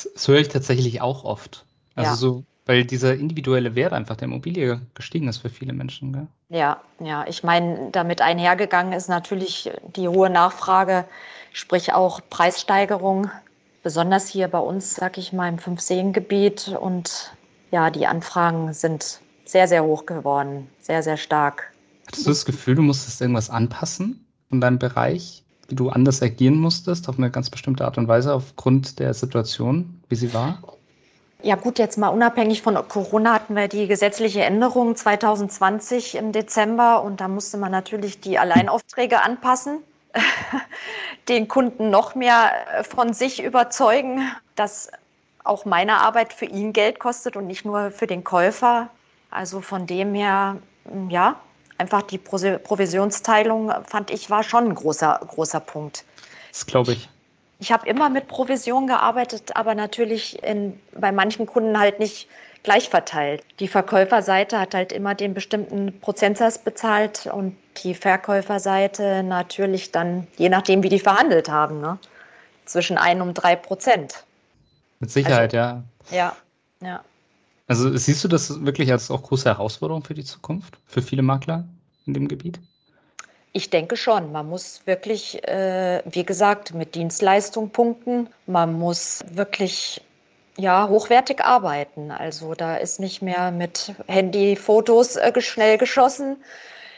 Das 0.04 0.28
höre 0.28 0.38
ich 0.38 0.48
tatsächlich 0.48 1.00
auch 1.00 1.24
oft. 1.24 1.64
Also 1.94 2.10
ja. 2.10 2.16
so, 2.16 2.44
weil 2.66 2.84
dieser 2.84 3.14
individuelle 3.14 3.74
Wert 3.74 3.92
einfach 3.92 4.16
der 4.16 4.26
Immobilie 4.26 4.80
gestiegen 4.94 5.28
ist 5.28 5.38
für 5.38 5.48
viele 5.48 5.72
Menschen. 5.72 6.12
Gell? 6.12 6.26
Ja, 6.50 6.80
ja. 7.00 7.26
Ich 7.26 7.42
meine, 7.42 7.88
damit 7.90 8.20
einhergegangen 8.20 8.92
ist 8.92 9.08
natürlich 9.08 9.70
die 9.96 10.08
hohe 10.08 10.30
Nachfrage, 10.30 11.04
sprich 11.52 11.92
auch 11.92 12.20
Preissteigerung, 12.30 13.30
besonders 13.82 14.28
hier 14.28 14.48
bei 14.48 14.58
uns, 14.58 14.94
sag 14.94 15.18
ich 15.18 15.32
mal, 15.32 15.48
im 15.48 15.58
Fünfseengebiet. 15.58 16.76
Und 16.78 17.32
ja, 17.70 17.90
die 17.90 18.06
Anfragen 18.06 18.72
sind 18.72 19.20
sehr, 19.44 19.66
sehr 19.66 19.82
hoch 19.82 20.06
geworden, 20.06 20.68
sehr, 20.78 21.02
sehr 21.02 21.16
stark. 21.16 21.72
Hattest 22.06 22.26
du 22.26 22.30
das 22.30 22.44
Gefühl, 22.44 22.74
du 22.74 22.82
musstest 22.82 23.20
irgendwas 23.20 23.50
anpassen 23.50 24.26
in 24.50 24.60
deinem 24.60 24.78
Bereich? 24.78 25.44
Du 25.68 25.90
anders 25.90 26.22
agieren 26.22 26.56
musstest, 26.56 27.08
auf 27.08 27.18
eine 27.18 27.30
ganz 27.30 27.50
bestimmte 27.50 27.84
Art 27.84 27.98
und 27.98 28.08
Weise 28.08 28.34
aufgrund 28.34 28.98
der 28.98 29.14
Situation, 29.14 30.00
wie 30.08 30.16
sie 30.16 30.32
war? 30.34 30.58
Ja 31.42 31.54
gut, 31.54 31.78
jetzt 31.78 31.98
mal 31.98 32.08
unabhängig 32.08 32.62
von 32.62 32.74
Corona 32.88 33.34
hatten 33.34 33.54
wir 33.54 33.68
die 33.68 33.86
gesetzliche 33.86 34.42
Änderung 34.42 34.96
2020 34.96 36.16
im 36.16 36.32
Dezember 36.32 37.04
und 37.04 37.20
da 37.20 37.28
musste 37.28 37.58
man 37.58 37.70
natürlich 37.70 38.20
die 38.20 38.38
Alleinaufträge 38.38 39.22
anpassen, 39.22 39.78
den 41.28 41.46
Kunden 41.46 41.90
noch 41.90 42.16
mehr 42.16 42.50
von 42.82 43.12
sich 43.12 43.42
überzeugen, 43.42 44.22
dass 44.56 44.90
auch 45.44 45.64
meine 45.64 46.00
Arbeit 46.00 46.32
für 46.32 46.46
ihn 46.46 46.72
Geld 46.72 46.98
kostet 46.98 47.36
und 47.36 47.46
nicht 47.46 47.64
nur 47.64 47.92
für 47.92 48.08
den 48.08 48.24
Käufer. 48.24 48.88
Also 49.30 49.60
von 49.60 49.86
dem 49.86 50.14
her, 50.14 50.56
ja, 51.08 51.36
einfach 51.78 52.02
die 52.02 52.18
Provisionsteilung, 52.18 53.72
fand 53.86 54.10
ich, 54.10 54.28
war 54.30 54.42
schon 54.42 54.68
ein 54.68 54.74
großer, 54.74 55.20
großer 55.26 55.60
Punkt. 55.60 56.04
Das 56.50 56.66
glaube 56.66 56.92
ich. 56.92 57.08
Ich 57.60 57.72
habe 57.72 57.88
immer 57.88 58.08
mit 58.08 58.28
Provision 58.28 58.86
gearbeitet, 58.86 59.56
aber 59.56 59.74
natürlich 59.74 60.42
in, 60.42 60.78
bei 60.92 61.10
manchen 61.10 61.46
Kunden 61.46 61.78
halt 61.78 61.98
nicht 61.98 62.28
gleich 62.62 62.88
verteilt. 62.88 63.42
Die 63.60 63.68
Verkäuferseite 63.68 64.60
hat 64.60 64.74
halt 64.74 64.92
immer 64.92 65.14
den 65.14 65.34
bestimmten 65.34 65.98
Prozentsatz 66.00 66.58
bezahlt 66.58 67.26
und 67.26 67.56
die 67.82 67.94
Verkäuferseite 67.94 69.22
natürlich 69.22 69.92
dann, 69.92 70.26
je 70.36 70.48
nachdem, 70.48 70.82
wie 70.82 70.88
die 70.88 71.00
verhandelt 71.00 71.48
haben, 71.48 71.80
ne? 71.80 71.98
zwischen 72.64 72.98
ein 72.98 73.22
und 73.22 73.34
drei 73.34 73.56
Prozent. 73.56 74.24
Mit 75.00 75.10
Sicherheit, 75.10 75.54
also, 75.54 75.56
ja. 75.56 75.82
Ja, 76.10 76.36
ja. 76.80 77.00
Also 77.68 77.94
siehst 77.96 78.24
du 78.24 78.28
das 78.28 78.64
wirklich 78.64 78.90
als 78.90 79.10
auch 79.10 79.22
große 79.22 79.44
Herausforderung 79.44 80.02
für 80.02 80.14
die 80.14 80.24
Zukunft, 80.24 80.78
für 80.86 81.02
viele 81.02 81.22
Makler 81.22 81.64
in 82.06 82.14
dem 82.14 82.26
Gebiet? 82.26 82.58
Ich 83.52 83.70
denke 83.70 83.96
schon. 83.96 84.32
Man 84.32 84.48
muss 84.48 84.82
wirklich, 84.86 85.46
äh, 85.46 86.02
wie 86.10 86.24
gesagt, 86.24 86.74
mit 86.74 86.94
Dienstleistung 86.94 87.70
punkten. 87.70 88.28
Man 88.46 88.72
muss 88.72 89.22
wirklich 89.30 90.00
ja, 90.56 90.88
hochwertig 90.88 91.44
arbeiten. 91.44 92.10
Also 92.10 92.54
da 92.54 92.76
ist 92.76 93.00
nicht 93.00 93.22
mehr 93.22 93.50
mit 93.50 93.94
Handyfotos 94.06 95.16
äh, 95.16 95.40
schnell 95.40 95.78
geschossen, 95.78 96.36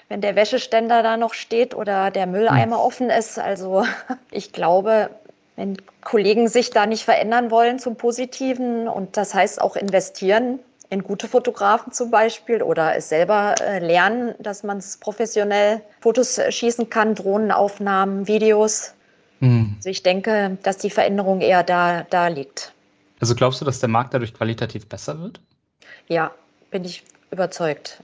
wenn 0.09 0.21
der 0.21 0.35
Wäscheständer 0.35 1.03
da 1.03 1.17
noch 1.17 1.35
steht 1.35 1.75
oder 1.75 2.11
der 2.11 2.27
Mülleimer 2.27 2.77
hm. 2.77 2.85
offen 2.85 3.11
ist. 3.11 3.39
Also 3.39 3.85
ich 4.31 4.53
glaube, 4.53 5.11
wenn 5.61 5.77
Kollegen 6.01 6.49
sich 6.49 6.71
da 6.71 6.87
nicht 6.87 7.05
verändern 7.05 7.51
wollen 7.51 7.79
zum 7.79 7.97
Positiven 7.97 8.89
und 8.89 9.19
das 9.19 9.35
heißt 9.35 9.61
auch 9.61 9.77
investieren 9.77 10.59
in 10.89 11.03
gute 11.03 11.29
Fotografen 11.29 11.93
zum 11.93 12.11
Beispiel 12.11 12.63
oder 12.63 12.97
es 12.97 13.11
selber 13.11 13.57
äh, 13.61 13.79
lernen, 13.79 14.35
dass 14.39 14.63
man 14.63 14.79
es 14.79 14.97
professionell 14.97 15.83
Fotos 16.01 16.41
schießen 16.49 16.89
kann, 16.89 17.15
Drohnenaufnahmen, 17.15 18.27
Videos. 18.27 18.95
Mhm. 19.41 19.75
Also 19.77 19.91
ich 19.91 20.03
denke, 20.03 20.57
dass 20.63 20.79
die 20.79 20.89
Veränderung 20.89 21.43
eher 21.43 21.63
da, 21.63 22.07
da 22.09 22.29
liegt. 22.29 22.73
Also 23.21 23.35
glaubst 23.35 23.61
du, 23.61 23.67
dass 23.67 23.81
der 23.81 23.91
Markt 23.91 24.15
dadurch 24.15 24.33
qualitativ 24.33 24.89
besser 24.89 25.21
wird? 25.21 25.43
Ja, 26.09 26.31
bin 26.71 26.87
ich 26.87 27.05
überzeugt. 27.31 28.03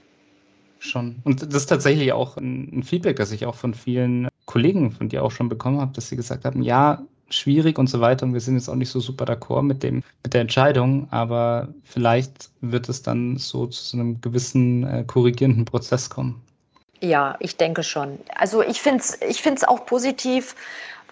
Schon. 0.77 1.15
Und 1.23 1.41
das 1.41 1.63
ist 1.63 1.65
tatsächlich 1.65 2.13
auch 2.13 2.37
ein, 2.37 2.83
Feedback, 2.83 3.15
das 3.15 3.31
ich 3.31 3.47
auch 3.47 3.55
von 3.55 3.73
vielen 3.73 4.27
Kollegen 4.45 4.91
von 4.91 5.09
dir 5.09 5.23
auch 5.23 5.31
schon 5.31 5.49
bekommen 5.49 5.81
habe, 5.81 5.91
dass 5.93 6.07
sie 6.07 6.15
gesagt 6.15 6.45
haben, 6.45 6.61
ja, 6.61 7.01
schwierig 7.29 7.77
und 7.77 7.87
so 7.87 8.01
weiter 8.01 8.25
und 8.25 8.33
wir 8.33 8.41
sind 8.41 8.55
jetzt 8.55 8.69
auch 8.69 8.75
nicht 8.75 8.89
so 8.89 8.99
super 8.99 9.25
d'accord 9.25 9.63
mit 9.63 9.83
dem 9.83 10.03
mit 10.23 10.33
der 10.33 10.41
Entscheidung, 10.41 11.07
aber 11.11 11.69
vielleicht 11.83 12.49
wird 12.61 12.89
es 12.89 13.01
dann 13.01 13.37
so 13.37 13.67
zu 13.67 13.83
so 13.83 13.97
einem 13.97 14.21
gewissen 14.21 14.83
äh, 14.83 15.03
korrigierenden 15.05 15.65
Prozess 15.65 16.09
kommen. 16.09 16.41
Ja, 17.01 17.35
ich 17.39 17.57
denke 17.57 17.83
schon. 17.83 18.17
Also 18.35 18.61
ich 18.61 18.81
finde 18.81 19.03
es 19.03 19.21
ich 19.21 19.41
find's 19.41 19.63
auch 19.63 19.85
positiv, 19.85 20.55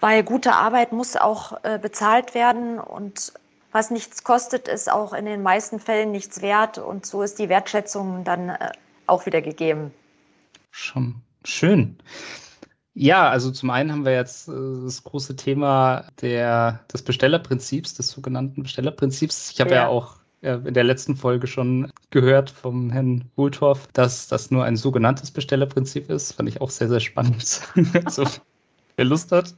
weil 0.00 0.22
gute 0.22 0.52
Arbeit 0.52 0.92
muss 0.92 1.16
auch 1.16 1.52
äh, 1.64 1.78
bezahlt 1.78 2.34
werden 2.34 2.78
und 2.78 3.32
was 3.72 3.90
nichts 3.90 4.24
kostet, 4.24 4.68
ist 4.68 4.90
auch 4.90 5.12
in 5.12 5.26
den 5.26 5.42
meisten 5.42 5.78
Fällen 5.78 6.10
nichts 6.10 6.40
wert 6.40 6.78
und 6.78 7.04
so 7.04 7.22
ist 7.22 7.38
die 7.38 7.48
Wertschätzung 7.48 8.24
dann 8.24 8.48
äh, 8.48 8.70
auch 9.06 9.26
wieder 9.26 9.42
gegeben. 9.42 9.92
Schon 10.70 11.16
schön. 11.44 11.98
Ja, 12.98 13.28
also 13.28 13.50
zum 13.50 13.68
einen 13.68 13.92
haben 13.92 14.06
wir 14.06 14.14
jetzt 14.14 14.48
äh, 14.48 14.52
das 14.82 15.04
große 15.04 15.36
Thema 15.36 16.06
der, 16.22 16.80
des 16.90 17.02
Bestellerprinzips, 17.02 17.92
des 17.92 18.08
sogenannten 18.08 18.62
Bestellerprinzips. 18.62 19.50
Ich 19.52 19.60
habe 19.60 19.72
ja. 19.72 19.76
ja 19.76 19.88
auch 19.88 20.16
äh, 20.40 20.54
in 20.64 20.72
der 20.72 20.84
letzten 20.84 21.14
Folge 21.14 21.46
schon 21.46 21.92
gehört 22.08 22.48
vom 22.48 22.88
Herrn 22.90 23.30
Wultorf, 23.36 23.86
dass 23.92 24.28
das 24.28 24.50
nur 24.50 24.64
ein 24.64 24.76
sogenanntes 24.76 25.30
Bestellerprinzip 25.30 26.08
ist. 26.08 26.32
Fand 26.32 26.48
ich 26.48 26.62
auch 26.62 26.70
sehr, 26.70 26.88
sehr 26.88 27.00
spannend. 27.00 27.60
also, 28.06 28.24
wer 28.96 29.04
Lust 29.04 29.30
hat. 29.30 29.54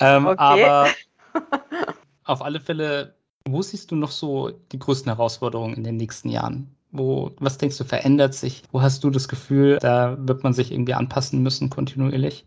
Ähm, 0.00 0.26
okay. 0.26 0.36
Aber 0.36 0.88
auf 2.24 2.42
alle 2.42 2.58
Fälle, 2.58 3.14
wo 3.44 3.62
siehst 3.62 3.92
du 3.92 3.94
noch 3.94 4.10
so 4.10 4.50
die 4.72 4.80
größten 4.80 5.12
Herausforderungen 5.12 5.74
in 5.74 5.84
den 5.84 5.98
nächsten 5.98 6.30
Jahren? 6.30 6.74
Wo, 6.90 7.30
was 7.38 7.58
denkst 7.58 7.78
du, 7.78 7.84
verändert 7.84 8.34
sich? 8.34 8.64
Wo 8.72 8.82
hast 8.82 9.04
du 9.04 9.10
das 9.10 9.28
Gefühl, 9.28 9.78
da 9.80 10.16
wird 10.18 10.42
man 10.42 10.52
sich 10.52 10.72
irgendwie 10.72 10.94
anpassen 10.94 11.44
müssen 11.44 11.70
kontinuierlich? 11.70 12.44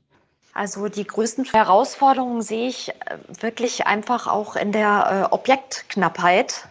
Also 0.54 0.88
die 0.88 1.06
größten 1.06 1.46
Herausforderungen 1.46 2.42
sehe 2.42 2.68
ich 2.68 2.90
äh, 2.90 2.94
wirklich 3.42 3.88
einfach 3.88 4.28
auch 4.28 4.56
in 4.56 4.72
der 4.72 5.30
äh, 5.30 5.34
Objektknappheit. 5.34 6.68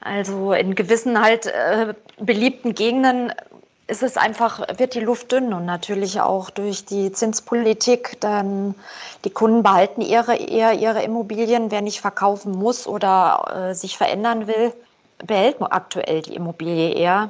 Also 0.00 0.52
in 0.52 0.74
gewissen 0.74 1.20
halt 1.20 1.46
äh, 1.46 1.94
beliebten 2.18 2.74
Gegenden 2.74 3.32
ist 3.86 4.02
es 4.02 4.16
einfach, 4.16 4.60
wird 4.78 4.94
die 4.94 5.00
Luft 5.00 5.32
dünn 5.32 5.52
und 5.52 5.66
natürlich 5.66 6.20
auch 6.20 6.48
durch 6.50 6.84
die 6.86 7.12
Zinspolitik 7.12 8.18
dann 8.20 8.74
die 9.24 9.30
Kunden 9.30 9.62
behalten 9.62 10.00
ihre, 10.00 10.36
eher 10.36 10.72
ihre 10.72 11.02
Immobilien. 11.02 11.70
Wer 11.70 11.82
nicht 11.82 12.00
verkaufen 12.00 12.52
muss 12.52 12.86
oder 12.86 13.74
sich 13.74 13.98
verändern 13.98 14.46
will, 14.46 14.72
behält 15.18 15.56
aktuell 15.60 16.22
die 16.22 16.34
Immobilie 16.34 16.94
eher. 16.94 17.28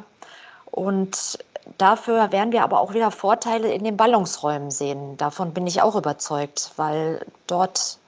Und 0.70 1.38
Dafür 1.79 2.31
werden 2.31 2.53
wir 2.53 2.62
aber 2.62 2.81
auch 2.81 2.92
wieder 2.92 3.11
Vorteile 3.11 3.72
in 3.72 3.85
den 3.85 3.96
Ballungsräumen 3.96 4.70
sehen. 4.70 5.16
Davon 5.16 5.55
bin 5.55 5.66
ich 5.66 5.83
auch 5.83 5.96
überzeugt, 5.96 6.72
weil 6.77 7.24
dort, 7.46 7.98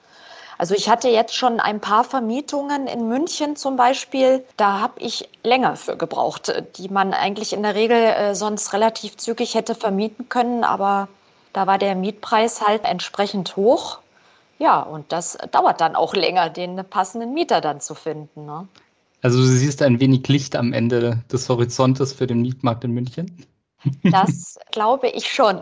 also 0.57 0.75
ich 0.75 0.89
hatte 0.89 1.09
jetzt 1.09 1.35
schon 1.35 1.59
ein 1.59 1.79
paar 1.79 2.03
Vermietungen 2.03 2.87
in 2.87 3.07
München 3.07 3.55
zum 3.55 3.75
Beispiel, 3.75 4.45
da 4.57 4.79
habe 4.79 4.99
ich 4.99 5.27
länger 5.43 5.75
für 5.75 5.97
gebraucht, 5.97 6.53
die 6.77 6.89
man 6.89 7.13
eigentlich 7.13 7.51
in 7.53 7.63
der 7.63 7.75
Regel 7.75 7.97
äh, 7.97 8.35
sonst 8.35 8.73
relativ 8.73 9.17
zügig 9.17 9.55
hätte 9.55 9.75
vermieten 9.75 10.29
können, 10.29 10.63
aber 10.63 11.07
da 11.53 11.65
war 11.65 11.79
der 11.79 11.95
Mietpreis 11.95 12.61
halt 12.61 12.85
entsprechend 12.85 13.55
hoch. 13.55 13.99
Ja, 14.59 14.81
und 14.81 15.11
das 15.11 15.37
dauert 15.51 15.81
dann 15.81 15.95
auch 15.95 16.13
länger, 16.13 16.49
den 16.49 16.83
passenden 16.89 17.33
Mieter 17.33 17.61
dann 17.61 17.81
zu 17.81 17.95
finden. 17.95 18.45
Ne? 18.45 18.67
Also 19.21 19.39
du 19.39 19.45
siehst 19.45 19.81
ein 19.81 19.99
wenig 19.99 20.27
Licht 20.27 20.55
am 20.55 20.73
Ende 20.73 21.23
des 21.31 21.49
Horizontes 21.49 22.13
für 22.13 22.27
den 22.27 22.41
Mietmarkt 22.41 22.83
in 22.83 22.91
München? 22.91 23.45
Das 24.03 24.59
glaube 24.71 25.09
ich 25.09 25.31
schon. 25.31 25.61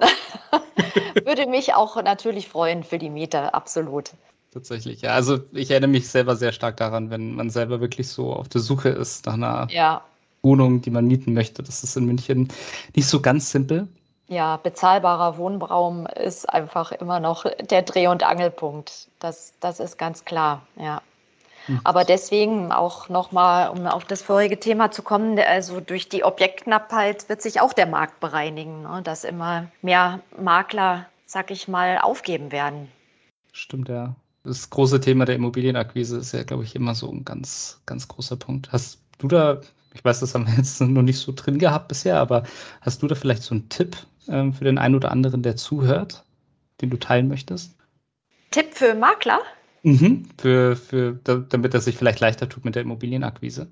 Würde 1.26 1.48
mich 1.48 1.74
auch 1.74 2.02
natürlich 2.04 2.48
freuen 2.48 2.84
für 2.84 2.98
die 2.98 3.10
Mieter, 3.10 3.56
absolut. 3.56 4.12
Tatsächlich, 4.52 5.02
ja. 5.02 5.12
Also 5.12 5.40
ich 5.52 5.72
erinnere 5.72 5.90
mich 5.90 6.08
selber 6.08 6.36
sehr 6.36 6.52
stark 6.52 6.78
daran, 6.78 7.10
wenn 7.10 7.36
man 7.36 7.50
selber 7.50 7.82
wirklich 7.82 8.08
so 8.08 8.34
auf 8.34 8.48
der 8.48 8.62
Suche 8.62 8.90
ist 8.90 9.26
nach 9.26 9.34
einer 9.34 9.68
ja. 9.70 10.02
Wohnung, 10.44 10.82
die 10.82 10.92
man 10.92 11.06
mieten 11.06 11.34
möchte. 11.34 11.62
Das 11.64 11.84
ist 11.84 11.98
in 11.98 12.06
München 12.06 12.48
nicht 12.96 13.08
so 13.08 13.22
ganz 13.22 13.52
simpel. 13.52 13.88
Ja, 14.28 14.58
bezahlbarer 14.58 15.38
Wohnraum 15.38 16.08
ist 16.08 16.50
einfach 16.50 16.92
immer 16.92 17.20
noch 17.20 17.46
der 17.70 17.84
Dreh- 17.84 18.08
und 18.08 18.24
Angelpunkt. 18.24 19.08
Das, 19.20 19.54
das 19.60 19.80
ist 19.80 19.98
ganz 19.98 20.26
klar, 20.26 20.66
ja. 20.78 21.02
Mhm. 21.68 21.82
Aber 21.84 22.04
deswegen 22.04 22.72
auch 22.72 23.10
nochmal, 23.10 23.70
um 23.70 23.88
auf 23.88 24.06
das 24.06 24.22
vorige 24.22 24.60
Thema 24.60 24.92
zu 24.92 25.02
kommen, 25.02 25.40
also 25.40 25.80
durch 25.80 26.10
die 26.10 26.24
Objektknappheit 26.24 27.30
wird 27.30 27.42
sich 27.42 27.62
auch 27.62 27.74
der 27.74 27.88
Markt 27.88 28.20
bereinigen, 28.20 28.84
ne? 28.84 29.02
dass 29.04 29.24
immer 29.24 29.68
mehr 29.82 30.20
Makler, 30.40 31.08
sag 31.26 31.52
ich 31.52 31.68
mal, 31.68 31.98
aufgeben 31.98 32.52
werden. 32.52 32.90
Stimmt, 33.52 33.90
ja. 33.90 34.16
Das 34.44 34.70
große 34.70 35.00
Thema 35.00 35.26
der 35.26 35.36
Immobilienakquise 35.36 36.18
ist 36.18 36.34
ja, 36.34 36.44
glaube 36.44 36.64
ich, 36.64 36.76
immer 36.76 36.94
so 36.94 37.10
ein 37.10 37.26
ganz, 37.26 37.82
ganz 37.86 38.08
großer 38.08 38.36
Punkt. 38.36 38.72
Hast 38.72 39.00
du 39.18 39.28
da, 39.28 39.60
ich 39.94 40.06
weiß, 40.06 40.20
das 40.20 40.36
haben 40.36 40.46
wir 40.46 40.54
jetzt 40.56 40.80
noch 40.82 41.02
nicht 41.02 41.18
so 41.18 41.34
drin 41.36 41.58
gehabt 41.58 41.88
bisher, 41.88 42.20
aber 42.20 42.44
hast 42.82 43.02
du 43.02 43.08
da 43.08 43.16
vielleicht 43.16 43.42
so 43.42 43.56
einen 43.56 43.70
Tipp 43.70 43.98
ähm, 44.28 44.54
für 44.54 44.66
den 44.66 44.78
einen 44.78 44.94
oder 44.94 45.12
anderen, 45.12 45.42
der 45.42 45.56
zuhört, 45.56 46.24
den 46.82 46.92
du 46.92 46.98
teilen 46.98 47.28
möchtest? 47.28 47.76
Tipp 48.52 48.74
für 48.74 48.94
Makler? 48.94 49.40
Mhm, 49.86 50.28
für, 50.40 50.76
für, 50.76 51.14
damit 51.24 51.76
das 51.76 51.86
sich 51.86 51.96
vielleicht 51.96 52.20
leichter 52.20 52.50
tut 52.50 52.66
mit 52.66 52.74
der 52.74 52.82
Immobilienakquise. 52.82 53.68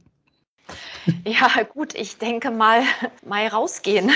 Ja, 1.26 1.50
gut, 1.64 1.96
ich 1.96 2.20
denke 2.20 2.52
mal, 2.52 2.84
mal 3.26 3.48
rausgehen. 3.48 4.12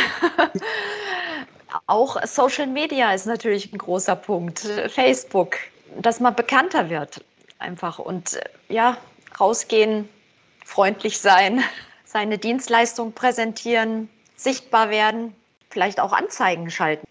Auch 1.88 2.24
Social 2.26 2.68
Media 2.68 3.14
ist 3.14 3.26
natürlich 3.26 3.74
ein 3.74 3.80
großer 3.80 4.16
Punkt. 4.16 4.60
Facebook, 4.60 5.58
dass 6.00 6.20
man 6.20 6.36
bekannter 6.36 6.92
wird 6.92 7.26
einfach 7.58 7.98
und 7.98 8.40
ja, 8.70 8.98
rausgehen, 9.40 10.08
freundlich 10.64 11.18
sein, 11.18 11.64
seine 12.06 12.38
Dienstleistung 12.38 13.14
präsentieren, 13.14 14.08
sichtbar 14.36 14.92
werden, 14.92 15.34
vielleicht 15.72 16.00
auch 16.00 16.14
Anzeigen 16.14 16.70
schalten. 16.70 17.08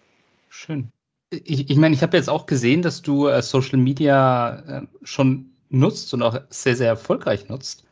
Schön. 0.47 0.93
Ich, 1.29 1.69
ich 1.69 1.77
meine, 1.77 1.93
ich 1.93 2.01
habe 2.03 2.15
jetzt 2.15 2.29
auch 2.29 2.45
gesehen, 2.45 2.81
dass 2.81 3.01
du 3.01 3.27
äh, 3.27 3.41
Social 3.41 3.77
Media 3.77 4.59
äh, 4.67 4.81
schon 5.03 5.51
nutzt 5.69 6.13
und 6.13 6.23
auch 6.23 6.39
sehr, 6.49 6.75
sehr 6.75 6.87
erfolgreich 6.87 7.49
nutzt. 7.49 7.83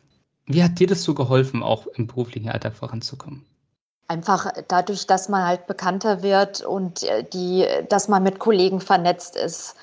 Wie 0.46 0.64
hat 0.64 0.80
dir 0.80 0.88
das 0.88 1.04
so 1.04 1.14
geholfen, 1.14 1.64
auch 1.64 1.88
im 1.88 2.08
beruflichen 2.08 2.50
Alltag 2.50 2.76
voranzukommen? 2.76 3.46
Einfach 4.08 4.52
dadurch, 4.68 5.08
dass 5.08 5.30
man 5.30 5.46
halt 5.46 5.68
bekannter 5.68 6.22
wird 6.22 6.62
und 6.62 7.04
äh, 7.04 7.24
die, 7.34 7.66
dass 7.90 8.08
man 8.08 8.24
mit 8.24 8.40
Kollegen 8.40 8.80
vernetzt 8.80 9.36
ist. 9.36 9.76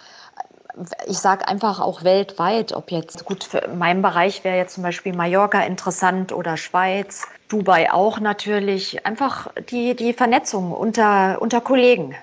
Ich 1.06 1.18
sage 1.18 1.46
einfach 1.46 1.80
auch 1.80 2.02
weltweit, 2.04 2.72
ob 2.72 2.90
jetzt, 2.90 3.26
gut, 3.26 3.44
für 3.44 3.68
meinen 3.76 4.00
Bereich 4.00 4.42
wäre 4.44 4.56
jetzt 4.56 4.74
zum 4.74 4.84
Beispiel 4.84 5.14
Mallorca 5.14 5.60
interessant 5.60 6.32
oder 6.32 6.56
Schweiz, 6.56 7.26
Dubai 7.48 7.92
auch 7.92 8.20
natürlich. 8.20 9.04
Einfach 9.04 9.48
die, 9.70 9.94
die 9.94 10.14
Vernetzung 10.14 10.72
unter, 10.72 11.42
unter 11.42 11.60
Kollegen. 11.60 12.14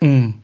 Mhm. 0.00 0.41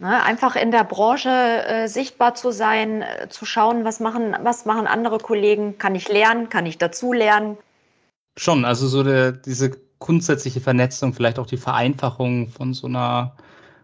Ne, 0.00 0.22
einfach 0.22 0.56
in 0.56 0.70
der 0.70 0.84
Branche 0.84 1.28
äh, 1.28 1.86
sichtbar 1.86 2.34
zu 2.34 2.52
sein, 2.52 3.02
äh, 3.02 3.28
zu 3.28 3.44
schauen, 3.44 3.84
was 3.84 4.00
machen, 4.00 4.34
was 4.42 4.64
machen 4.64 4.86
andere 4.86 5.18
Kollegen, 5.18 5.76
kann 5.76 5.94
ich 5.94 6.08
lernen, 6.08 6.48
kann 6.48 6.64
ich 6.64 6.78
dazu 6.78 7.12
lernen. 7.12 7.58
Schon, 8.38 8.64
also 8.64 8.88
so 8.88 9.02
der, 9.02 9.32
diese 9.32 9.72
grundsätzliche 9.98 10.62
Vernetzung, 10.62 11.12
vielleicht 11.12 11.38
auch 11.38 11.44
die 11.44 11.58
Vereinfachung 11.58 12.48
von 12.48 12.72
so 12.72 12.86
einer, 12.86 13.36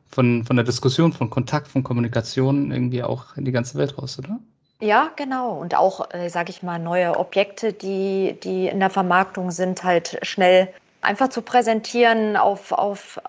von, 0.09 0.43
von 0.47 0.57
der 0.57 0.65
Diskussion, 0.65 1.13
von 1.13 1.29
Kontakt, 1.29 1.69
von 1.69 1.83
Kommunikation 1.83 2.73
irgendwie 2.73 3.03
auch 3.03 3.37
in 3.37 3.45
die 3.45 3.53
ganze 3.53 3.77
Welt 3.77 3.99
raus, 3.99 4.19
oder? 4.19 4.39
Ja, 4.81 5.11
genau. 5.17 5.59
Und 5.59 5.75
auch, 5.75 6.15
äh, 6.15 6.31
sage 6.31 6.49
ich 6.49 6.63
mal, 6.63 6.79
neue 6.79 7.19
Objekte, 7.19 7.75
die, 7.75 8.39
die 8.43 8.69
in 8.69 8.81
der 8.81 8.89
Vermarktung 8.89 9.51
sind, 9.51 9.85
halt 9.85 10.19
schnell 10.23 10.69
einfach 11.03 11.29
zu 11.29 11.43
präsentieren 11.43 12.39
auf, 12.39 12.73
auf 12.73 13.21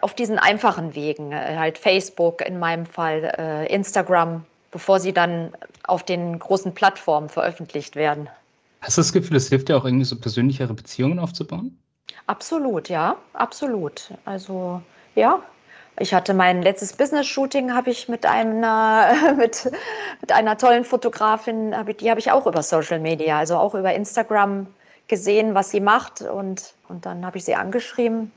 auf 0.00 0.14
diesen 0.14 0.38
einfachen 0.38 0.94
Wegen, 0.94 1.32
äh, 1.32 1.56
halt 1.56 1.78
Facebook 1.78 2.42
in 2.42 2.58
meinem 2.58 2.86
Fall, 2.86 3.32
äh, 3.38 3.72
Instagram, 3.72 4.44
bevor 4.70 5.00
sie 5.00 5.12
dann 5.12 5.52
auf 5.84 6.02
den 6.02 6.38
großen 6.38 6.74
Plattformen 6.74 7.28
veröffentlicht 7.28 7.96
werden. 7.96 8.28
Hast 8.80 8.96
du 8.96 9.00
das 9.00 9.12
Gefühl, 9.12 9.36
es 9.36 9.48
hilft 9.48 9.68
dir 9.68 9.76
auch 9.76 9.84
irgendwie 9.84 10.04
so 10.04 10.18
persönlichere 10.18 10.74
Beziehungen 10.74 11.18
aufzubauen? 11.18 11.78
Absolut, 12.26 12.88
ja, 12.88 13.16
absolut. 13.32 14.10
Also 14.24 14.82
ja, 15.14 15.42
ich 16.00 16.14
hatte 16.14 16.34
mein 16.34 16.62
letztes 16.62 16.92
Business-Shooting, 16.92 17.74
habe 17.74 17.90
ich 17.90 18.08
mit 18.08 18.24
einer, 18.24 19.34
mit, 19.36 19.70
mit 20.20 20.32
einer 20.32 20.56
tollen 20.56 20.84
Fotografin, 20.84 21.74
die 22.00 22.10
habe 22.10 22.20
ich 22.20 22.30
auch 22.30 22.46
über 22.46 22.62
Social 22.62 23.00
Media, 23.00 23.38
also 23.38 23.56
auch 23.56 23.74
über 23.74 23.94
Instagram 23.94 24.66
gesehen, 25.08 25.54
was 25.54 25.70
sie 25.70 25.80
macht. 25.80 26.22
Und, 26.22 26.74
und 26.88 27.06
dann 27.06 27.26
habe 27.26 27.38
ich 27.38 27.44
sie 27.44 27.54
angeschrieben. 27.54 28.30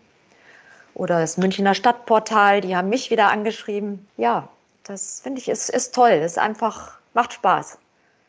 Oder 0.93 1.19
das 1.19 1.37
Münchner 1.37 1.73
Stadtportal, 1.73 2.61
die 2.61 2.75
haben 2.75 2.89
mich 2.89 3.11
wieder 3.11 3.31
angeschrieben. 3.31 4.07
Ja, 4.17 4.49
das 4.83 5.21
finde 5.21 5.39
ich 5.39 5.47
ist, 5.47 5.69
ist 5.69 5.95
toll. 5.95 6.11
Es 6.11 6.33
ist 6.33 6.37
einfach, 6.37 6.97
macht 7.13 7.33
Spaß. 7.33 7.77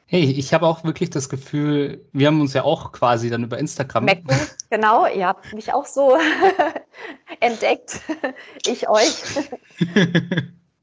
Hey, 0.06 0.30
ich 0.30 0.52
habe 0.52 0.66
auch 0.66 0.84
wirklich 0.84 1.08
das 1.08 1.30
Gefühl, 1.30 2.04
wir 2.12 2.26
haben 2.26 2.40
uns 2.42 2.52
ja 2.52 2.64
auch 2.64 2.92
quasi 2.92 3.30
dann 3.30 3.44
über 3.44 3.58
Instagram. 3.58 4.04
Mecken, 4.04 4.36
genau, 4.68 5.06
ihr 5.06 5.26
habt 5.26 5.54
mich 5.54 5.72
auch 5.72 5.86
so 5.86 6.18
entdeckt. 7.40 8.00
ich 8.66 8.88
euch. 8.90 9.14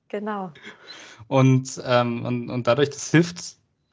genau. 0.10 0.52
Und, 1.28 1.80
ähm, 1.86 2.26
und, 2.26 2.50
und 2.50 2.66
dadurch, 2.66 2.90
das 2.90 3.12
hilft, 3.12 3.38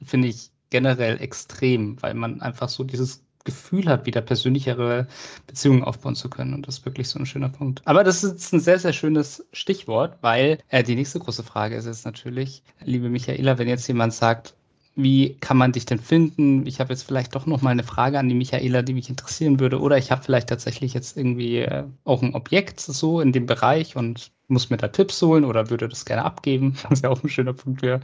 finde 0.03 0.29
ich, 0.29 0.49
generell 0.71 1.21
extrem, 1.21 2.01
weil 2.01 2.15
man 2.15 2.41
einfach 2.41 2.67
so 2.67 2.83
dieses 2.83 3.23
Gefühl 3.47 3.87
hat, 3.87 4.05
wieder 4.05 4.21
persönlichere 4.21 5.07
Beziehungen 5.47 5.83
aufbauen 5.83 6.15
zu 6.15 6.29
können. 6.29 6.53
Und 6.53 6.67
das 6.67 6.79
ist 6.79 6.85
wirklich 6.85 7.07
so 7.07 7.17
ein 7.17 7.25
schöner 7.25 7.49
Punkt. 7.49 7.81
Aber 7.85 8.03
das 8.03 8.23
ist 8.23 8.53
ein 8.53 8.59
sehr, 8.59 8.77
sehr 8.77 8.93
schönes 8.93 9.47
Stichwort, 9.53 10.17
weil 10.21 10.59
äh, 10.67 10.83
die 10.83 10.95
nächste 10.95 11.19
große 11.19 11.43
Frage 11.43 11.75
ist 11.75 11.85
jetzt 11.85 12.05
natürlich, 12.05 12.61
liebe 12.83 13.09
Michaela, 13.09 13.57
wenn 13.57 13.69
jetzt 13.69 13.87
jemand 13.87 14.13
sagt, 14.13 14.53
wie 14.97 15.35
kann 15.39 15.57
man 15.57 15.71
dich 15.71 15.85
denn 15.85 15.99
finden? 15.99 16.65
Ich 16.65 16.79
habe 16.79 16.91
jetzt 16.91 17.03
vielleicht 17.03 17.35
doch 17.35 17.45
noch 17.45 17.61
mal 17.61 17.69
eine 17.69 17.83
Frage 17.83 18.19
an 18.19 18.27
die 18.27 18.35
Michaela, 18.35 18.81
die 18.81 18.95
mich 18.95 19.09
interessieren 19.09 19.59
würde. 19.59 19.79
Oder 19.79 19.97
ich 19.97 20.11
habe 20.11 20.23
vielleicht 20.23 20.49
tatsächlich 20.49 20.93
jetzt 20.93 21.15
irgendwie 21.15 21.59
äh, 21.59 21.83
auch 22.03 22.23
ein 22.23 22.33
Objekt 22.33 22.79
so 22.79 23.21
in 23.21 23.31
dem 23.31 23.45
Bereich 23.45 23.95
und 23.95 24.31
muss 24.47 24.69
mir 24.69 24.77
da 24.77 24.87
Tipps 24.87 25.21
holen 25.21 25.45
oder 25.45 25.69
würde 25.69 25.87
das 25.87 26.03
gerne 26.03 26.25
abgeben, 26.25 26.75
was 26.89 27.01
ja 27.01 27.09
auch 27.09 27.23
ein 27.23 27.29
schöner 27.29 27.53
Punkt 27.53 27.81
wäre. 27.81 28.01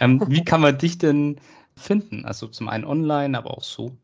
Ähm, 0.00 0.22
wie 0.28 0.44
kann 0.44 0.60
man 0.60 0.78
dich 0.78 0.96
denn 0.96 1.40
finden? 1.76 2.24
Also 2.24 2.46
zum 2.46 2.68
einen 2.68 2.84
online, 2.84 3.36
aber 3.36 3.50
auch 3.50 3.64
so. 3.64 3.96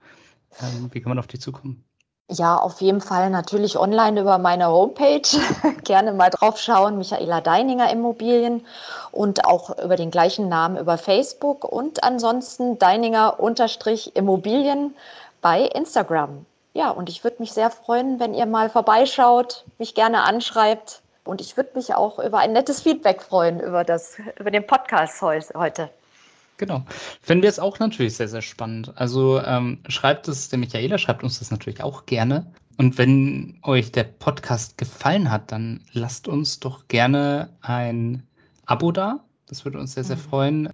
Ähm, 0.61 0.91
wie 0.93 1.01
kann 1.01 1.11
man 1.11 1.19
auf 1.19 1.27
dich 1.27 1.41
zukommen? 1.41 1.85
Ja, 2.31 2.57
auf 2.57 2.81
jeden 2.81 3.03
Fall 3.03 3.29
natürlich 3.29 3.79
online 3.79 4.23
über 4.23 4.39
meine 4.39 4.69
Homepage. 4.69 5.29
Gerne 5.85 6.15
mal 6.15 6.31
drauf 6.31 6.59
schauen, 6.59 6.97
Michaela 6.97 7.43
Deininger 7.43 7.91
Immobilien 7.91 8.65
und 9.13 9.45
auch 9.45 9.79
über 9.79 9.97
den 9.97 10.11
gleichen 10.11 10.49
Namen 10.49 10.79
über 10.79 10.97
Facebook 10.97 11.65
und 11.65 12.03
ansonsten 12.03 12.79
Deininger-Immobilien 12.79 14.95
bei 15.43 15.61
Instagram. 15.61 16.47
Ja, 16.73 16.89
und 16.91 17.11
ich 17.11 17.25
würde 17.25 17.37
mich 17.41 17.53
sehr 17.53 17.69
freuen, 17.71 18.19
wenn 18.19 18.33
ihr 18.33 18.47
mal 18.47 18.71
vorbeischaut, 18.71 19.67
mich 19.79 19.95
gerne 19.95 20.23
anschreibt. 20.23 21.03
Und 21.25 21.43
ich 21.43 21.59
würde 21.59 21.71
mich 21.75 21.95
auch 21.95 22.19
über 22.19 22.39
ein 22.39 22.53
nettes 22.53 22.81
Feedback 22.81 23.21
freuen 23.23 23.61
über, 23.61 23.85
das, 23.85 24.17
über 24.39 24.51
den 24.51 24.67
Podcast 24.67 25.21
heute. 25.23 25.91
Genau. 26.57 26.85
Finden 27.21 27.43
wir 27.43 27.51
es 27.51 27.59
auch 27.59 27.79
natürlich 27.79 28.17
sehr, 28.17 28.29
sehr 28.29 28.43
spannend. 28.43 28.93
Also 28.97 29.41
ähm, 29.43 29.79
schreibt 29.89 30.29
es, 30.29 30.49
der 30.49 30.59
Michaela 30.59 30.99
schreibt 30.99 31.25
uns 31.25 31.39
das 31.39 31.51
natürlich 31.51 31.83
auch 31.83 32.07
gerne. 32.07 32.47
Und 32.77 32.99
wenn 32.99 33.59
euch 33.63 33.93
der 33.93 34.05
Podcast 34.05 34.79
gefallen 34.79 35.31
hat, 35.31 35.51
dann 35.53 35.81
lasst 35.93 36.29
uns 36.29 36.61
doch 36.61 36.87
gerne 36.89 37.51
ein 37.61 38.23
Abo 38.67 38.93
da. 38.93 39.25
Das 39.47 39.65
würde 39.65 39.79
uns 39.79 39.95
sehr, 39.95 40.05
sehr 40.05 40.17
mhm. 40.17 40.21
freuen. 40.21 40.69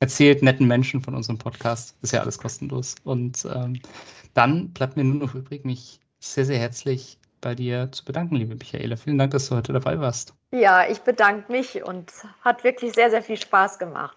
Erzählt 0.00 0.42
netten 0.42 0.66
Menschen 0.66 1.00
von 1.00 1.14
unserem 1.14 1.38
Podcast. 1.38 1.96
Ist 2.02 2.12
ja 2.12 2.20
alles 2.20 2.38
kostenlos. 2.38 2.96
Und 3.04 3.46
ähm, 3.54 3.80
dann 4.34 4.70
bleibt 4.70 4.96
mir 4.96 5.04
nur 5.04 5.26
noch 5.26 5.34
übrig, 5.34 5.64
mich 5.64 6.00
sehr, 6.18 6.44
sehr 6.44 6.58
herzlich 6.58 7.18
bei 7.40 7.54
dir 7.54 7.92
zu 7.92 8.04
bedanken, 8.04 8.36
liebe 8.36 8.54
Michaela. 8.54 8.96
Vielen 8.96 9.18
Dank, 9.18 9.32
dass 9.32 9.48
du 9.48 9.56
heute 9.56 9.72
dabei 9.72 10.00
warst. 10.00 10.34
Ja, 10.50 10.88
ich 10.88 11.00
bedanke 11.00 11.52
mich 11.52 11.84
und 11.84 12.10
hat 12.40 12.64
wirklich 12.64 12.94
sehr, 12.94 13.10
sehr 13.10 13.22
viel 13.22 13.36
Spaß 13.36 13.78
gemacht. 13.78 14.16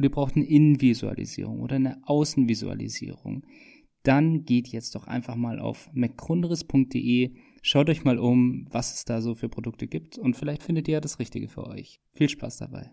oder 0.00 0.06
ihr 0.06 0.12
braucht 0.12 0.34
eine 0.34 0.46
Innenvisualisierung 0.46 1.60
oder 1.60 1.76
eine 1.76 2.00
Außenvisualisierung, 2.04 3.44
dann 4.02 4.44
geht 4.44 4.68
jetzt 4.68 4.94
doch 4.94 5.06
einfach 5.06 5.36
mal 5.36 5.58
auf 5.58 5.90
mcgrundriss.de, 5.92 7.34
schaut 7.60 7.90
euch 7.90 8.02
mal 8.02 8.18
um, 8.18 8.66
was 8.70 8.94
es 8.94 9.04
da 9.04 9.20
so 9.20 9.34
für 9.34 9.50
Produkte 9.50 9.86
gibt 9.86 10.16
und 10.16 10.36
vielleicht 10.36 10.62
findet 10.62 10.88
ihr 10.88 10.94
ja 10.94 11.00
das 11.02 11.18
Richtige 11.18 11.48
für 11.48 11.66
euch. 11.66 12.00
Viel 12.14 12.30
Spaß 12.30 12.56
dabei. 12.56 12.88